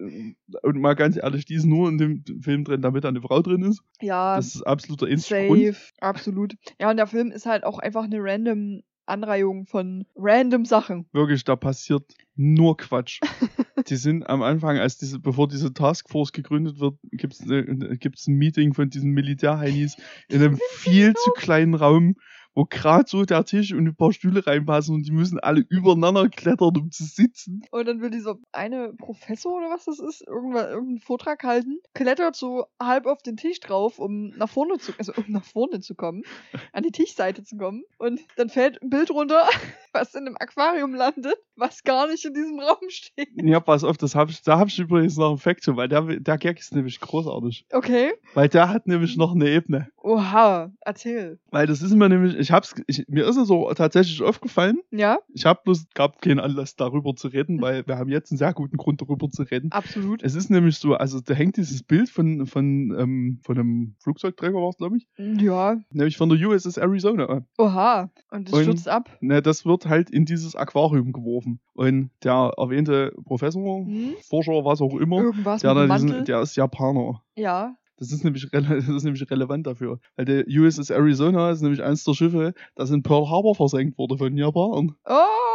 [0.64, 3.42] Und mal ganz ehrlich, die ist nur in dem Film drin, damit da eine Frau
[3.42, 3.82] drin ist.
[4.02, 5.22] Ja, Das ist absoluter Grund.
[5.22, 5.76] safe.
[6.00, 6.54] Absolut.
[6.80, 11.06] Ja, und der Film ist halt auch einfach eine random Anreihung von random Sachen.
[11.12, 12.04] Wirklich, da passiert
[12.36, 13.20] nur Quatsch.
[13.88, 18.36] die sind am Anfang, als diese, bevor diese Taskforce gegründet wird, gibt es gibt's ein
[18.36, 19.98] Meeting von diesen Militärheinis
[20.30, 22.16] in einem viel zu kleinen Raum,
[22.56, 26.30] wo gerade so der Tisch und ein paar Stühle reinpassen und die müssen alle übereinander
[26.30, 27.62] klettern, um zu sitzen.
[27.72, 32.36] Und dann will dieser eine Professor oder was das ist, irgendwann irgendeinen Vortrag halten, klettert
[32.36, 35.96] so halb auf den Tisch drauf, um nach vorne zu, also um nach vorne zu
[35.96, 36.24] kommen,
[36.74, 37.84] an die Tischseite zu kommen.
[37.98, 39.48] Und dann fällt ein Bild runter,
[39.94, 43.30] was in einem Aquarium landet, was gar nicht in diesem Raum steht.
[43.36, 45.88] Ja, pass auf, das hab ich, da habe ich übrigens noch einen Fact zu, weil
[45.88, 47.66] der, der Gag ist nämlich großartig.
[47.72, 48.14] Okay.
[48.34, 49.90] Weil der hat nämlich noch eine Ebene.
[49.98, 51.40] Oha, erzähl.
[51.52, 54.80] Weil das ist mir nämlich, ich hab's, ich, mir ist es so tatsächlich aufgefallen.
[54.92, 58.38] Ja, Ich habe bloß, gab keinen Anlass darüber zu reden, weil wir haben jetzt einen
[58.38, 59.72] sehr guten Grund darüber zu reden.
[59.72, 60.24] absolut.
[60.24, 64.56] Es ist nämlich so, also da hängt dieses Bild von, von, ähm, von einem Flugzeugträger,
[64.56, 67.46] war es, glaube ich, Ja, nämlich von der USS Arizona.
[67.58, 68.10] oha.
[68.32, 69.10] Und das stürzt ab.
[69.22, 71.60] Ne, das wird halt in dieses Aquarium geworfen.
[71.74, 74.14] Und der erwähnte Professor, Hm?
[74.30, 77.22] Forscher, was auch immer, Irgendwas der, mit diesen, der ist Japaner.
[77.36, 77.76] ja.
[78.00, 80.00] Das ist, nämlich das ist nämlich relevant dafür.
[80.16, 84.18] Weil der USS Arizona ist nämlich eins der Schiffe, das in Pearl Harbor versenkt wurde
[84.18, 84.96] von Japan.
[85.06, 85.49] Oh,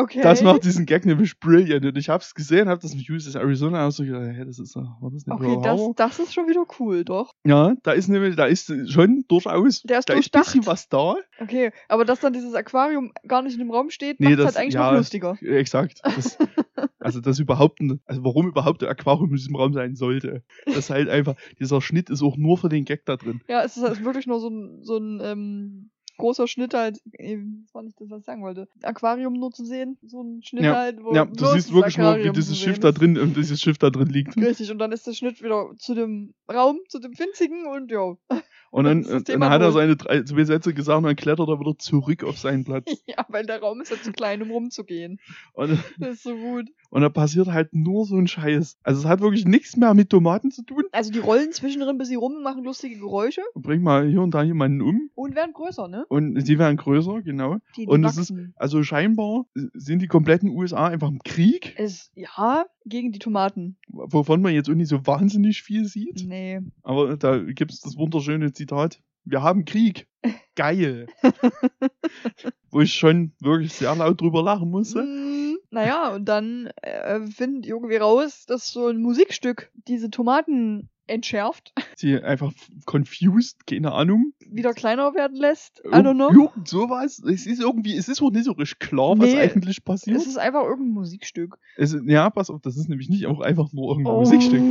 [0.00, 0.20] okay.
[0.22, 1.84] Das macht diesen Gag nämlich brilliant.
[1.84, 4.76] Und ich hab's gesehen, hab das mit USS Arizona und so gedacht, hey, das ist,
[4.76, 7.32] äh, war das nicht Okay, das, das ist schon wieder cool, doch.
[7.44, 11.16] Ja, da ist nämlich, da ist schon durchaus, ist da ist ein bisschen was da.
[11.40, 14.46] Okay, aber dass dann dieses Aquarium gar nicht in dem Raum steht, Nee, macht das-
[14.46, 14.90] halt eigentlich ja.
[14.90, 15.36] noch lustiger.
[15.42, 16.00] Exakt.
[16.04, 16.36] Das,
[16.98, 20.42] also das überhaupt, ein- also warum überhaupt ein Aquarium in diesem Raum sein sollte.
[20.66, 23.40] Das ist halt einfach, dieser Schnitt ist auch nur für den Gag da drin.
[23.48, 27.00] Ja, es ist halt wirklich nur so ein, so ein ähm, großer Schnitt halt.
[27.12, 28.68] äh, Das war nicht das, was ich sagen wollte.
[28.82, 32.06] Aquarium nur zu sehen, so ein Schnitt Ja, halt, wo Ja, du siehst wirklich nur,
[32.06, 34.36] wie Aquarium dieses Schiff da drin, ähm, dieses Schiff da drin liegt.
[34.36, 38.16] Richtig, und dann ist der Schnitt wieder zu dem Raum, zu dem Winzigen und ja.
[38.70, 41.48] Und dann, das äh, dann hat er seine drei, zwei Sätze gesagt und dann klettert
[41.48, 42.84] er wieder zurück auf seinen Platz.
[43.06, 45.20] Ja, weil der Raum ist ja zu klein, um rumzugehen.
[45.54, 46.68] Und, Das ist so gut.
[46.90, 48.76] und da passiert halt nur so ein Scheiß.
[48.82, 50.82] Also es hat wirklich nichts mehr mit Tomaten zu tun.
[50.92, 54.42] Also die rollen zwischendrin bis sie rum, machen lustige Geräusche Bring mal hier und da
[54.42, 55.10] jemanden um.
[55.14, 56.04] und werden größer, ne?
[56.10, 57.56] Und die werden größer, genau.
[57.74, 62.10] Die, die Und es ist, also scheinbar sind die kompletten USA einfach im Krieg, Es,
[62.14, 63.76] ja, gegen die Tomaten.
[63.88, 66.24] wovon man jetzt auch nicht so wahnsinnig viel sieht.
[66.26, 66.60] Nee.
[66.82, 69.00] Aber da gibt's das wunderschöne Zitat.
[69.24, 70.08] Wir haben Krieg.
[70.54, 71.06] Geil.
[72.70, 75.02] Wo ich schon wirklich sehr laut drüber lachen musste.
[75.02, 81.72] Mm, naja, und dann äh, findet irgendwie raus, dass so ein Musikstück diese Tomaten entschärft,
[82.00, 82.52] Die einfach
[82.86, 84.32] confused, keine Ahnung.
[84.50, 85.80] wieder kleiner werden lässt.
[85.84, 86.30] I don't know.
[86.30, 87.18] Irgend sowas.
[87.20, 90.16] Es ist irgendwie, es ist auch nicht so richtig klar, was Nee, eigentlich passiert.
[90.16, 91.58] Es ist einfach irgendein Musikstück.
[91.76, 94.18] Es, ja, pass auf, das ist nämlich nicht auch einfach nur irgendein Oh.
[94.20, 94.62] Musikstück.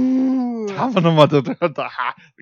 [0.68, 1.90] Da haben wir nochmal, da, da, da, da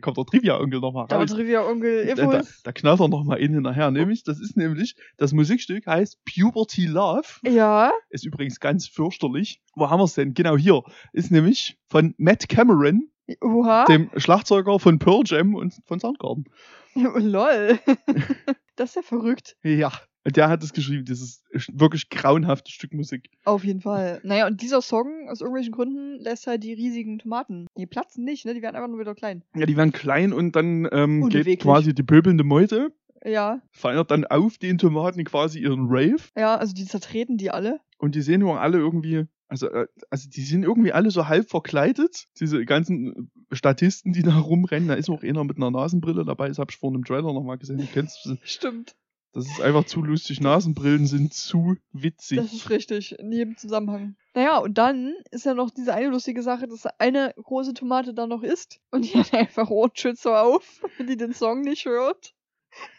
[0.01, 1.29] kommt der Trivia-Onkel nochmal Da raus.
[1.31, 2.61] Trivia Onkel Da, da, Infos.
[2.63, 3.91] da knallt er nochmal in hinterher.
[3.91, 7.27] Nämlich, das ist nämlich, das Musikstück heißt Puberty Love.
[7.43, 7.91] Ja.
[8.09, 9.61] Ist übrigens ganz fürchterlich.
[9.75, 10.33] Wo haben wir es denn?
[10.33, 10.81] Genau hier.
[11.13, 13.09] Ist nämlich von Matt Cameron,
[13.41, 13.85] Oha.
[13.85, 16.45] dem Schlagzeuger von Pearl Jam und von Soundgarden.
[16.95, 17.79] Lol.
[18.75, 19.55] das ist ja verrückt.
[19.63, 19.91] Ja.
[20.27, 23.29] Der hat es geschrieben, dieses wirklich grauenhafte Stück Musik.
[23.43, 24.21] Auf jeden Fall.
[24.23, 27.67] Naja, und dieser Song, aus irgendwelchen Gründen, lässt halt die riesigen Tomaten.
[27.77, 28.55] Die platzen nicht, ne?
[28.55, 29.43] Die werden einfach nur wieder klein.
[29.55, 32.91] Ja, die werden klein und dann ähm, geht quasi die pöbelnde Meute,
[33.23, 33.61] Ja.
[33.69, 36.23] feiert dann auf den Tomaten quasi ihren Rave.
[36.35, 37.79] Ja, also die zertreten die alle.
[37.99, 41.49] Und die sehen nur alle irgendwie, also, äh, also die sind irgendwie alle so halb
[41.49, 42.25] verkleidet.
[42.39, 44.87] Diese ganzen Statisten, die da rumrennen.
[44.87, 46.47] Da ist auch einer mit einer Nasenbrille dabei.
[46.47, 47.77] Das habe ich vor einem Trailer nochmal gesehen.
[47.77, 48.95] Du kennst, Stimmt.
[49.35, 50.39] Das ist einfach zu lustig.
[50.39, 52.37] Nasenbrillen sind zu witzig.
[52.37, 54.15] Das ist richtig, in jedem Zusammenhang.
[54.33, 58.27] Naja, und dann ist ja noch diese eine lustige Sache, dass eine große Tomate da
[58.27, 62.33] noch isst und die hat einfach Ohrenschützer auf, wenn die den Song nicht hört.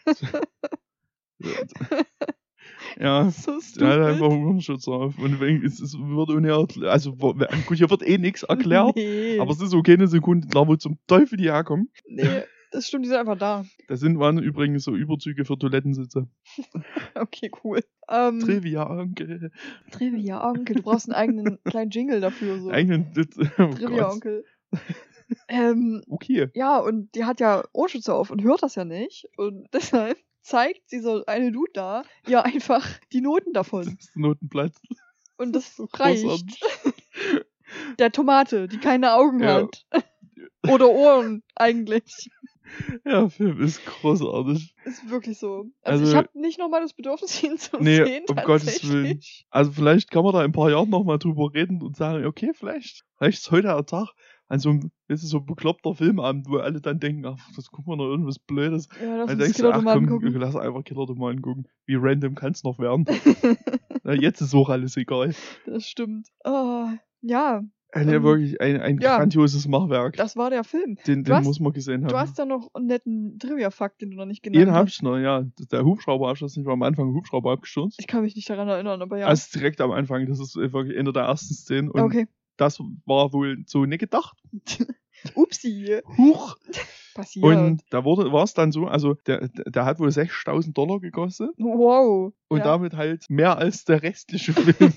[2.99, 5.17] Ja, so er hat einfach Ohrenschutz auf.
[5.17, 7.15] Und wenn, es, es wird ohne Erkl- also
[7.73, 10.97] hier wird eh nichts erklärt, Nee, aber es ist okay eine Sekunde klar, wo zum
[11.07, 11.89] Teufel die herkommen.
[12.07, 13.65] nee, das stimmt, die sind einfach da.
[13.87, 16.27] Das sind waren übrigens so Überzüge für Toilettensitze.
[17.15, 17.79] Okay, cool.
[18.09, 19.51] Ähm, Trivia, Onkel.
[19.91, 22.59] Trivia Onkel, du brauchst einen eigenen kleinen Jingle dafür.
[22.59, 22.69] So.
[22.69, 23.11] Eigenen,
[23.57, 24.11] oh Trivia.
[24.11, 24.43] Onkel.
[25.47, 26.49] ähm, Okay.
[26.53, 29.27] ja, und die hat ja Ohrschützer auf und hört das ja nicht.
[29.37, 33.83] Und deshalb zeigt dieser eine Dude da ihr einfach die Noten Das davon.
[33.85, 34.73] der Notenblatt.
[35.37, 36.59] Und das So reicht.
[37.99, 39.63] Der Tomate, die keine Augen Ja.
[39.63, 39.85] hat.
[40.69, 42.29] Oder Ohren eigentlich.
[43.05, 44.73] Ja, Film ist großartig.
[44.85, 45.65] Ist wirklich so.
[45.81, 48.25] Also, Also- ich habe nicht nochmal das Bedürfnis, ihn zu Nee, sehen.
[48.29, 48.87] um Gottes.
[48.89, 49.19] Willen.
[49.49, 52.51] Also vielleicht kann man da in ein paar Jahren nochmal drüber reden und sagen, okay,
[52.53, 54.09] vielleicht, vielleicht ist heute der Tag
[54.49, 57.91] an so einem, ist so ein bekloppter Filmabend, wo alle dann denken, ach, das gucken
[57.93, 58.87] wir noch irgendwas Blödes.
[59.01, 60.33] Ja, lass Dann uns denkst du, ach komm, gucken.
[60.35, 61.67] lass einfach Killertomaten gucken.
[61.85, 63.05] Wie random kann's noch werden?
[64.03, 65.33] Na, jetzt ist auch alles egal.
[65.65, 66.27] das stimmt.
[66.45, 66.87] Oh,
[67.21, 69.17] ja, Ein, Ähm, wirklich ein, ein ja.
[69.17, 70.15] grandioses Machwerk.
[70.17, 70.97] das war der Film.
[71.07, 72.09] den den hast- muss man gesehen haben.
[72.09, 74.93] Du hast da noch einen netten Trivia-Fakt, den du noch nicht genannt Den hab hast.
[74.95, 75.43] ich noch, ja.
[75.71, 77.97] Der Hubschrauberabschuss, nicht war am Anfang Hubschrauber abgestürzt.
[77.99, 79.27] Ich kann mich nicht daran erinnern, aber ja.
[79.27, 81.89] Also direkt am Anfang, das ist wirklich eine der ersten Szenen.
[81.91, 82.27] Und okay.
[82.57, 84.37] Das war wohl so nicht gedacht.
[85.35, 85.99] Upsi.
[86.17, 86.57] Huch!
[87.13, 87.43] Passiert.
[87.43, 91.49] Und da wurde, war es dann so, also der, der hat wohl 6.000 Dollar gekostet
[91.57, 92.31] wow.
[92.47, 94.93] und ja, damit halt mehr als der restliche Film.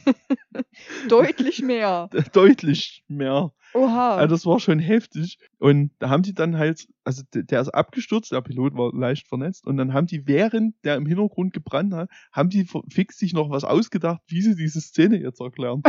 [1.08, 2.10] deutlich mehr.
[2.34, 3.52] Deutlich mehr.
[3.72, 4.16] Oha.
[4.16, 5.38] Also das war schon heftig.
[5.58, 9.66] Und da haben die dann halt, also der ist abgestürzt, der Pilot war leicht vernetzt
[9.66, 13.48] und dann haben die, während der im Hintergrund gebrannt hat, haben die fix sich noch
[13.48, 15.82] was ausgedacht, wie sie diese Szene jetzt erklären.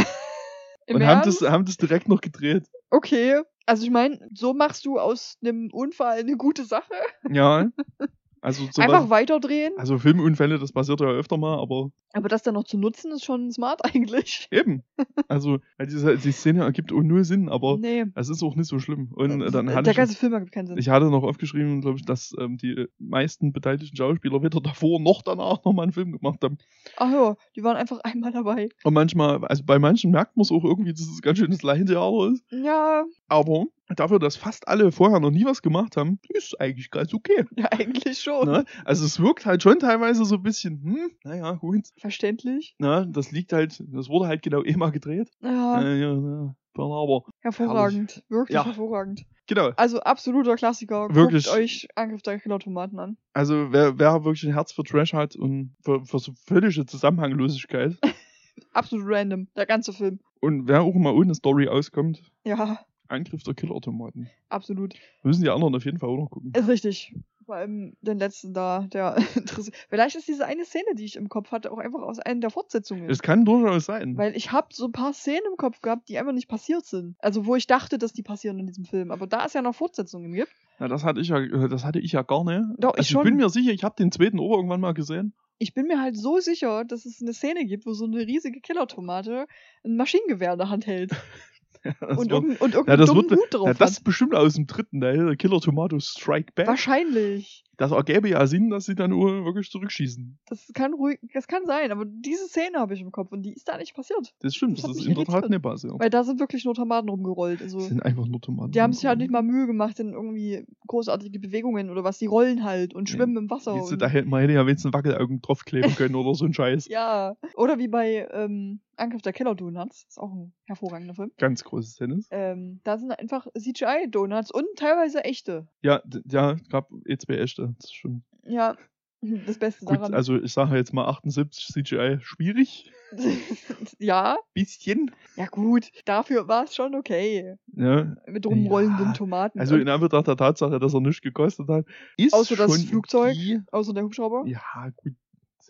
[0.92, 2.68] Im und haben das, haben das direkt noch gedreht.
[2.90, 3.42] Okay.
[3.66, 6.94] Also ich meine, so machst du aus einem Unfall eine gute Sache.
[7.30, 7.68] Ja.
[8.42, 9.74] Also sowas, Einfach weiterdrehen.
[9.78, 13.24] also Filmunfälle, das passiert ja öfter mal, aber Aber das dann noch zu nutzen, ist
[13.24, 14.48] schon smart eigentlich.
[14.52, 14.82] eben.
[15.28, 18.04] Also diese, die Szene ergibt auch null Sinn, aber nee.
[18.16, 19.12] es ist auch nicht so schlimm.
[19.14, 20.78] Und Äh, dann der hatte ich, ganze Film ergibt keinen Sinn.
[20.80, 25.22] ich hatte noch aufgeschrieben, glaube ich, dass ähm, die meisten beteiligten Schauspieler weder davor noch
[25.22, 26.58] danach nochmal einen Film gemacht haben.
[26.98, 28.70] Ach ja, die waren einfach einmal dabei.
[28.84, 32.32] Und manchmal, also bei manchen merkt man es auch irgendwie, dass es ganz schönes Laientheater
[32.34, 32.44] ist.
[32.50, 37.14] Ja, Aber dafür, dass fast alle vorher noch nie was gemacht haben, ist eigentlich ganz
[37.14, 37.46] okay.
[37.58, 38.48] ja, eigentlich schon.
[38.50, 38.66] Ne?
[38.86, 41.88] Also es wirkt halt schon teilweise so ein bisschen, hm, naja, gut.
[41.98, 42.76] Verständlich.
[42.80, 45.30] Na, das liegt halt, das wurde halt genau eh mal gedreht.
[45.42, 48.24] Ja, Äh, ja, ja, aber hervorragend.
[48.30, 48.66] Wirklich Ja.
[48.66, 49.26] hervorragend.
[49.48, 49.72] genau.
[49.76, 51.14] Also absoluter Klassiker.
[51.14, 51.46] Wirklich.
[51.46, 53.18] Guckt euch Angriff der Killertomaten an.
[53.34, 57.98] Also wer, wer wirklich ein Herz für Trash hat und für, für so völlige Zusammenhanglosigkeit
[58.74, 59.48] Absolut random.
[59.56, 60.20] Der ganze Film.
[60.40, 62.80] und wer auch mal ohne Story auskommt, Ja,
[63.12, 64.30] Angriff der Killerautomaten.
[64.50, 64.94] absolut.
[65.24, 66.54] Müssen die anderen auf jeden Fall auch noch gucken.
[66.56, 67.16] Ist richtig.
[67.46, 69.76] Vor allem den letzten da, der interessiert.
[69.90, 72.50] Vielleicht ist diese eine Szene, die ich im Kopf hatte, auch einfach aus einer der
[72.50, 73.10] Fortsetzungen.
[73.10, 74.16] Es kann durchaus sein.
[74.16, 77.16] Weil ich habe so ein paar Szenen im Kopf gehabt, die einfach nicht passiert sind.
[77.20, 79.12] Also wo ich dachte, dass die passieren in diesem Film.
[79.12, 80.52] Aber da es ja noch Fortsetzungen gibt.
[80.80, 82.64] Na, das hatte ich ja, das hatte ich ja gar nicht.
[82.78, 83.24] Doch, ich also schon.
[83.24, 85.34] bin mir sicher, ich habe den zweiten auch irgendwann mal gesehen.
[85.58, 88.62] Ich bin mir halt so sicher, dass es eine Szene gibt, wo so eine riesige
[88.62, 89.46] Killertomate
[89.84, 91.12] ein Maschinengewehr in der Hand hält.
[92.16, 95.02] Und, irgendein, und ja, irgendeinen das wird, Hut drauf ja, das bestimmt aus dem dritten
[95.02, 96.68] der Killer Tomato Strike Back.
[96.68, 97.64] Wahrscheinlich.
[97.82, 100.38] Das ergäbe ja Sinn, dass sie dann wirklich zurückschießen.
[100.46, 103.54] Das kann ruhig, das kann sein, aber diese Szene habe ich im Kopf und die
[103.54, 104.36] ist da nicht passiert.
[104.42, 106.00] Das stimmt, Das das, ist in der Tat nicht passiert.
[106.00, 107.60] Weil da sind wirklich nur Tomaten rumgerollt.
[107.60, 108.72] Also, Das sind einfach nur Tomaten.
[108.72, 112.20] die haben sich halt nicht mal Mühe gemacht in irgendwie großartige Bewegungen oder was.
[112.20, 113.74] Die rollen halt und schwimmen im Wasser.
[113.74, 116.88] Du, da hätte man hätte ja wenigstens Wackelaugen draufkleben können oder so ein Scheiß.
[116.90, 117.36] ja.
[117.56, 120.06] Oder wie bei ähm, Angriff der Killer Donuts.
[120.08, 121.32] Ist auch ein hervorragender Film.
[121.38, 122.28] Ganz großes Tennis.
[122.32, 125.68] Ähm, da sind einfach CGI-Donuts und teilweise echte.
[125.82, 127.71] Ja, ja, gab E2 echte.
[127.78, 128.76] Das ist schon Ja,
[129.22, 129.96] das Beste gut.
[129.98, 130.14] daran.
[130.14, 132.92] Also ich sage jetzt mal 78 CGI schwierig.
[134.00, 135.12] ja, Bisschen.
[135.36, 135.92] ja gut.
[136.06, 137.56] Dafür war es schon okay.
[137.76, 138.16] Ja.
[138.26, 139.60] Mit rumrollenden Ja, Tomaten.
[139.60, 141.86] Also in Anbetracht der Tatsache, dass er nichts gekostet hat,
[142.18, 143.36] ist Außer das Flugzeug.
[143.36, 143.60] Okay.
[143.72, 144.46] außer der Hubschrauber.
[144.48, 144.62] Ja,
[144.96, 145.14] gut.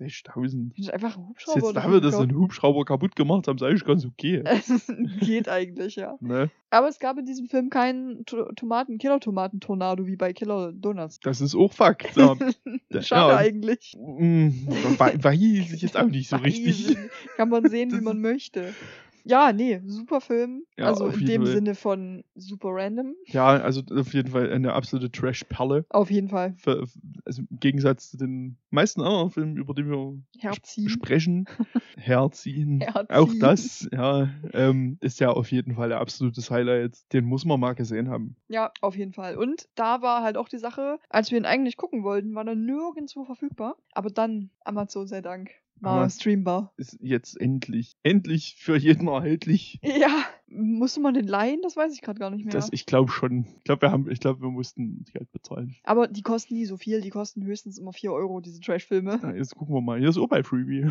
[0.01, 0.73] 6000.
[0.77, 1.57] Das ist einfach ein Das Hubschrauber.
[1.59, 2.21] ist jetzt dass sie gekauft.
[2.29, 4.43] einen Hubschrauber kaputt gemacht haben, ist eigentlich ganz okay.
[5.19, 6.15] Geht eigentlich, ja.
[6.19, 6.49] ne?
[6.69, 11.19] Aber es gab in diesem Film keinen To Tomaten, Killer-Tomaten-Tornado wie bei Killer Donuts.
[11.19, 12.15] Das ist auch Fakt.
[12.15, 12.35] Ja.
[13.01, 13.37] Schade ja.
[13.37, 13.93] eigentlich.
[13.97, 14.49] Mm,
[14.97, 16.97] wei- Weiß ich jetzt auch nicht so richtig.
[17.37, 18.73] Kann man sehen, wie Das man möchte.
[19.23, 20.63] Ja, nee, super Film.
[20.77, 21.51] Ja, also in dem Fall.
[21.53, 23.13] Sinne von super random.
[23.27, 25.85] Ja, also auf jeden Fall eine absolute Trash-Perle.
[25.89, 26.53] Auf jeden Fall.
[26.57, 26.85] Für-
[27.25, 30.89] Also im Gegensatz zu den meisten anderen Filmen, über die wir Herziehen.
[30.89, 31.45] sprechen,
[31.97, 32.83] herziehen.
[32.83, 33.39] Auch Herziehen.
[33.39, 36.97] das, ja, ähm, ist ja auf jeden Fall ein absolutes Highlight.
[37.13, 38.35] Den muss man mal gesehen haben.
[38.47, 39.37] Ja, auf jeden Fall.
[39.37, 42.55] Und da war halt auch die Sache, als wir ihn eigentlich gucken wollten, war er
[42.55, 43.77] nirgendwo verfügbar.
[43.93, 45.51] Aber dann, Amazon sei Dank,
[45.81, 46.73] war streambar.
[46.77, 49.79] Ist jetzt endlich, endlich für jeden erhältlich.
[49.83, 51.61] Ja, musste man den leihen?
[51.61, 52.53] Das weiß ich gerade gar nicht mehr.
[52.53, 53.45] Das, ich glaube schon.
[53.57, 55.75] Ich glaube, wir haben, ich glaube, wir mussten Geld bezahlen.
[55.83, 59.19] Aber die kosten nie so viel, die kosten höchstens immer 4 Euro, diese Trash-Filme.
[59.21, 59.99] Na, jetzt gucken wir mal.
[59.99, 60.89] Hier ist auch bei Freebie.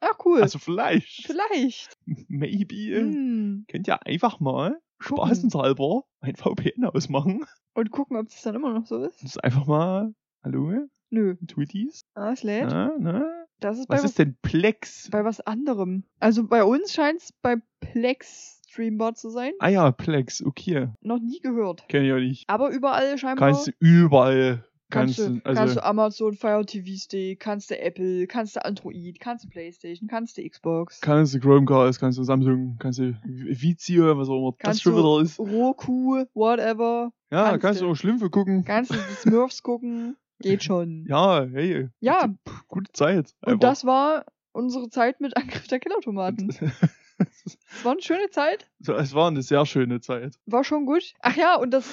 [0.00, 0.42] Ah, cool.
[0.42, 1.26] Also vielleicht.
[1.26, 1.96] Vielleicht.
[2.28, 2.98] Maybe.
[2.98, 3.64] Hm.
[3.66, 5.24] Könnt ihr einfach mal Gucken.
[5.24, 7.44] spaßenshalber ein VPN ausmachen.
[7.74, 9.22] Und gucken, ob das dann immer noch so ist.
[9.22, 10.14] Das ist einfach mal.
[10.42, 10.86] Hallo?
[11.10, 11.36] Nö.
[11.46, 12.02] Tweeties?
[12.14, 12.68] Ah, es lädt.
[12.68, 13.45] Na, na?
[13.60, 15.08] Das ist Was was, ist denn Plex?
[15.10, 16.04] bei was anderem.
[16.20, 19.52] Also bei uns scheint es bei Plex streambar zu sein.
[19.60, 20.88] Ah ja, Plex, okay.
[21.00, 21.88] Noch nie gehört.
[21.88, 22.44] Kenn ich auch nicht.
[22.48, 23.48] Aber überall scheinbar.
[23.52, 24.64] Kannst du überall.
[24.88, 28.64] Kannst, Kannst, du, also, kannst du Amazon Fire TV Stick, kannst du Apple, kannst du
[28.64, 33.18] Android, kannst du Playstation, kannst du Xbox, kannst du Chromecast, kannst du Samsung, kannst du
[33.24, 35.40] Vizio, was auch immer das Kannst schon du- wieder ist.
[35.40, 37.10] Roku, whatever.
[37.32, 37.86] Ja, kannst kannst, du.
[37.86, 38.64] du auch Schlümpfe gucken.
[38.64, 40.16] Kannst du die Smurfs gucken.
[40.40, 41.06] Geht schon.
[41.08, 41.88] Ja, hey.
[42.00, 42.34] Ja.
[42.68, 43.34] Gute Zeit.
[43.44, 46.54] Und das war unsere Zeit mit Angriff der Killertomaten.
[47.18, 48.66] Es war eine schöne Zeit.
[48.80, 50.38] es war eine sehr schöne Zeit.
[50.44, 51.14] War schon gut.
[51.20, 51.88] Ach ja, und das,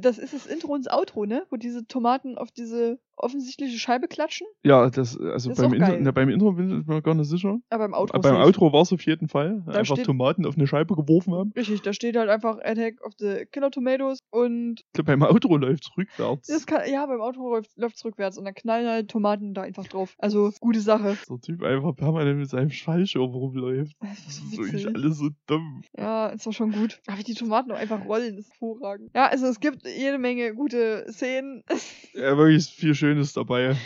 [0.00, 1.44] das ist das Intro und das Outro, ne?
[1.50, 4.46] Wo diese Tomaten auf diese offensichtliche Scheibe klatschen.
[4.64, 7.58] Ja, das, also Das beim, Intro, ne, beim Intro bin ich mir gar nicht sicher.
[7.68, 8.14] Aber beim Outro.
[8.14, 8.40] Aber beim.
[8.40, 9.62] Outro war es auf jeden Fall.
[9.66, 11.52] Da einfach steht- Tomaten auf eine Scheibe geworfen haben.
[11.54, 15.58] Richtig, da steht halt einfach Attack of the Killer Tomatoes und Ich glaube, beim Outro
[15.58, 16.46] läuft es rückwärts.
[16.48, 19.86] das kann, ja, beim Outro läuft läuft's rückwärts und dann knallen halt Tomaten da einfach
[19.86, 20.14] drauf.
[20.18, 21.14] Also, gute Sache.
[21.28, 23.96] Der Typ einfach permanent mit seinem Schallschirm rumläuft.
[24.00, 25.82] Das Das ist so wirklich alles so dumm.
[25.94, 27.00] Ja, ist doch schon gut.
[27.06, 29.10] Aber wie die Tomaten auch einfach rollen, ist hervorragend.
[29.14, 31.64] Ja, also es gibt jede Menge gute Szenen.
[32.12, 33.76] Ja, wirklich viel Schönes dabei.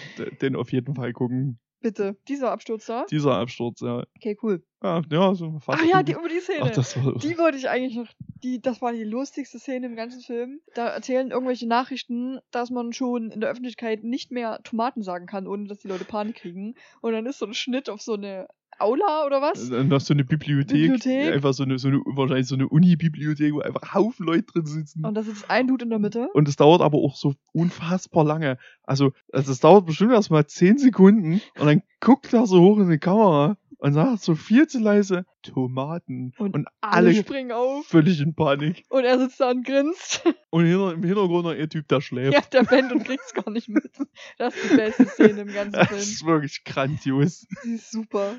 [0.41, 1.59] Den auf jeden Fall gucken.
[1.85, 2.17] Bitte.
[2.29, 3.05] Dieser Absturz da.
[3.11, 4.05] Dieser Absturz, ja.
[4.17, 4.65] Okay, cool.
[4.83, 5.83] Ja, ja so fast.
[5.83, 6.63] Ach ja, die, über die Szene.
[6.63, 7.19] Ach, das war.
[7.19, 8.09] Die wollte ich eigentlich noch,
[8.43, 10.63] die, das war die lustigste Szene im ganzen Film.
[10.75, 15.47] Da erzählen irgendwelche Nachrichten, dass man schon in der Öffentlichkeit nicht mehr Tomaten sagen kann,
[15.47, 16.75] ohne dass die Leute Panik kriegen.
[17.03, 19.69] Und dann ist so ein Schnitt auf so eine Aula oder was?
[19.71, 21.35] Dann hast du eine Bibliothek, Bibliothek.
[21.35, 25.05] einfach so eine, so eine wahrscheinlich so eine Uni-Bibliothek, wo einfach Haufen Leute drin sitzen.
[25.05, 26.29] Und da sitzt ein Dude in der Mitte.
[26.35, 28.59] Und es dauert aber auch so unfassbar lange.
[28.83, 32.79] Also, also es dauert bestimmt erst mal 10 Sekunden und dann guckt er so hoch
[32.79, 36.33] in die Kamera und sagt so viel zu leise Tomaten.
[36.39, 37.85] Und, Und alle, alle springen auf.
[37.87, 38.85] völlig in Panik.
[38.89, 40.23] Und er sitzt da und grinst.
[40.51, 42.33] Und im Hintergrund noch ein Typ, der schläft.
[42.33, 43.91] ja, der pennt und kriegt's gar nicht mit.
[44.39, 46.01] Das ist die beste Szene im ganzen Das Film.
[46.01, 47.47] ist wirklich grandios.
[47.65, 48.37] Die ist super.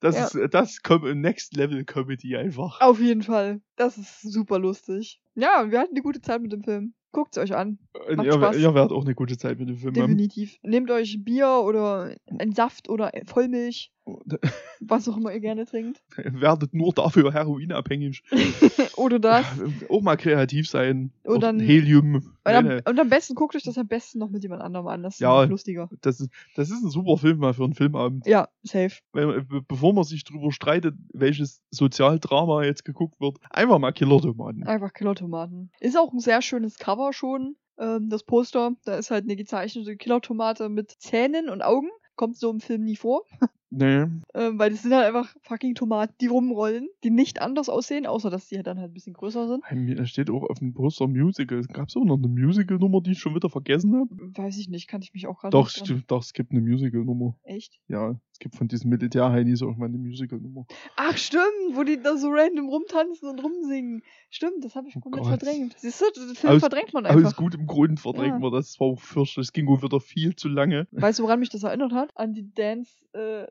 [0.00, 0.24] Das Ja.
[0.42, 2.80] ist das ist Com- Next Level Comedy einfach.
[2.80, 3.60] Auf jeden Fall.
[3.76, 5.20] Das ist super lustig.
[5.34, 6.94] Ja, wir hatten eine gute Zeit mit dem Film.
[7.12, 7.78] Guckt's euch an.
[8.16, 8.56] Macht ihr, Spaß.
[8.56, 10.00] ihr werdet auch eine gute Zeit mit dem Film haben.
[10.16, 10.56] Definitiv.
[10.62, 13.92] Nehmt euch Bier oder einen Saft oder Vollmilch,
[14.80, 16.02] was auch immer ihr gerne trinkt.
[16.16, 18.22] werdet nur dafür heroinabhängig.
[18.96, 19.44] oder das.
[19.88, 21.12] Auch mal kreativ sein.
[21.24, 22.14] Und Auch dann- Helium.
[22.16, 25.02] Und am, und am besten guckt euch das am besten noch mit jemand anderem an.
[25.02, 25.42] Das ist Ja.
[25.44, 25.90] lustiger.
[26.00, 28.26] das, ist, das ist ein super Film mal für einen Filmabend.
[28.26, 28.96] Ja, safe.
[29.12, 34.62] Weil, be- bevor man sich drüber streitet, welches Sozialdrama jetzt geguckt wird, einfach mal Killer-Tomaten.
[34.64, 35.70] Einfach Killertomaten.
[35.80, 37.56] Ist auch ein sehr schönes Cover schon.
[37.78, 41.88] Ähm, das Poster, da ist halt eine gezeichnete Killertomate mit Zähnen und Augen.
[42.16, 43.22] Kommt so im Film nie vor.
[43.70, 44.06] Nee.
[44.34, 48.30] Ähm, weil das sind halt einfach fucking Tomaten, die rumrollen, die nicht anders aussehen, außer
[48.30, 49.62] dass die halt dann halt ein bisschen größer sind.
[49.72, 51.60] Mir steht auch auf dem Poster Musical.
[51.64, 54.08] Gab es auch noch eine Musical-Nummer, die ich schon wieder vergessen habe?
[54.36, 57.36] Weiß ich nicht, kann ich mich auch gerade Doch, stimmt, doch, es gibt eine Musical-Nummer.
[57.42, 57.78] Echt?
[57.88, 60.66] Ja, es gibt von diesen Militär-Heinis irgendwann eine Musical-Nummer.
[60.96, 61.42] Ach stimmt,
[61.74, 64.02] wo die da so random rumtanzen und rumsingen.
[64.30, 65.40] Stimmt, das habe ich Oh komplett Gott.
[65.40, 65.74] verdrängt.
[65.78, 67.36] Siehst du, den Film Aus- verdrängt man Aus einfach.
[67.36, 68.38] gutem Grund verdrängt Ja.
[68.38, 68.68] man das.
[68.68, 69.48] Das war auch fürchterlich.
[69.48, 70.86] Es ging auch wieder viel zu lange.
[70.92, 72.16] Weißt du, woran mich das erinnert hat?
[72.16, 72.50] An die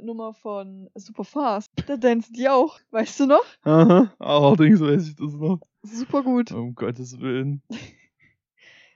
[0.08, 1.72] Dance-Nummer von Super Fast.
[1.86, 2.80] Da dancen die auch.
[2.92, 3.44] Weißt du noch?
[3.64, 5.60] Aha, allerdings weiß ich das noch.
[5.84, 6.52] Super gut.
[6.52, 7.62] Um Gottes Willen.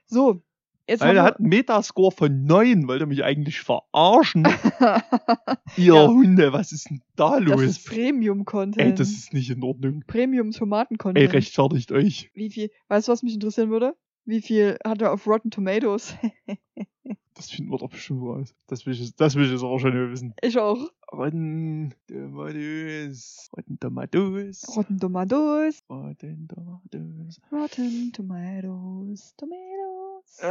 [0.06, 0.42] So,
[0.88, 2.88] jetzt er haben hat einen Metascore von 9.
[2.88, 4.44] Wollt ihr mich eigentlich verarschen?
[5.76, 6.06] Ihr Ja.
[6.08, 7.62] Hunde, was ist denn da das los?
[7.62, 8.78] ist Premium-Content.
[8.78, 9.96] Ey, das ist nicht in Ordnung.
[9.96, 11.32] Ey, Premium-Tomaten-Content.
[11.32, 12.30] rechtfertigt euch.
[12.34, 12.70] Wie viel...
[12.88, 13.94] Weißt du, was mich interessieren würde?
[14.24, 16.14] Wie viel hat er auf Rotten Tomatoes?
[17.34, 18.54] Das finden wir doch bestimmt raus.
[18.66, 20.34] Das will ich, das will ich jetzt aber schon wissen.
[20.42, 20.90] ich auch.
[21.12, 23.50] Rotten Tomatoes.
[23.56, 24.64] Rotten Tomatoes.
[24.76, 25.82] Rotten Tomatoes.
[25.90, 27.40] Rotten Tomatoes.
[27.52, 29.34] Rotten Tomatoes.
[29.36, 30.38] Tomatoes.
[30.38, 30.44] Äh,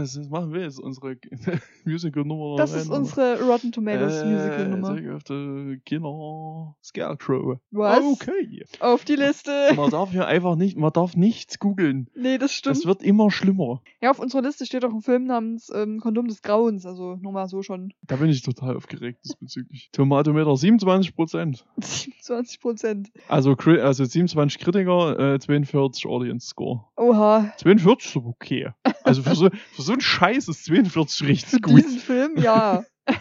[0.00, 1.16] das machen wir jetzt unsere
[1.84, 2.56] Musical-Nummer.
[2.56, 5.16] Das ist unsere Rotten Tomatoes äh, Musical-Nummer.
[5.16, 7.58] Auf der Kinder Scarecrow.
[7.72, 8.04] Was?
[8.04, 8.64] Okay.
[8.78, 9.72] Auf die Liste.
[9.74, 12.08] Man darf hier einfach nicht, man darf nichts googeln.
[12.14, 12.76] Nee, das stimmt.
[12.76, 13.82] Das wird immer schlimmer.
[14.00, 16.86] ja, auf unserer Liste steht auch ein Film namens ähm, Kondom des Grauens.
[16.86, 19.90] Also nur mal so schon Da bin ich total aufgeregt diesbezüglich.
[19.92, 21.62] Tomatometer 27%.
[21.80, 23.10] 27 Prozent.
[23.28, 26.84] Also, also 27 Kritiker, äh, 42 Audience Score.
[26.96, 27.52] Oha.
[27.58, 28.70] 42 ist okay.
[29.04, 31.78] Also für so, für so einen Scheiß ist 42 Für richtig gut.
[31.78, 32.84] diesen Film, ja.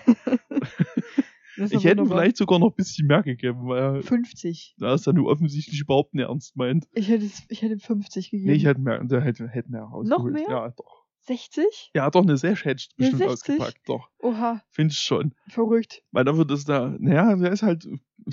[1.62, 2.20] Ich hätte wunderbar.
[2.20, 4.76] vielleicht sogar noch ein bisschen mehr gegeben, weil 50.
[4.78, 6.88] da ist er nur offensichtlich überhaupt nicht ernst meint.
[6.94, 8.50] Ich hätte, ich hätte ihm 50 gegeben.
[8.50, 10.34] Nee, ich hätte mehr, der hätte, hätte mehr rausgeholt.
[10.34, 10.46] mehr?
[10.50, 10.99] Ja, doch.
[11.21, 11.91] 60?
[11.93, 13.27] Ja, doch, eine sehr hätte bestimmt 60?
[13.27, 14.10] ausgepackt, doch.
[14.19, 15.34] Oha, Finde ich schon.
[15.47, 16.03] verrückt.
[16.12, 17.88] Weil dafür, dass da, naja, der ist halt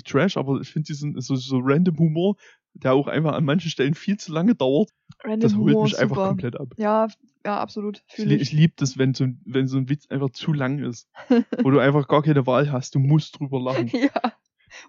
[0.05, 2.35] Trash, aber ich finde diesen, so, so random Humor,
[2.73, 4.91] der auch einfach an manchen Stellen viel zu lange dauert,
[5.23, 6.27] Random das holt Humor, mich einfach super.
[6.29, 6.73] komplett ab.
[6.77, 7.07] Ja,
[7.45, 8.03] ja, absolut.
[8.13, 8.41] Ich, ich.
[8.41, 11.07] ich liebe das, wenn so, ein, wenn so ein Witz einfach zu lang ist.
[11.63, 12.93] wo du einfach gar keine Wahl hast.
[12.93, 13.87] Du musst drüber lachen.
[13.93, 14.33] ja.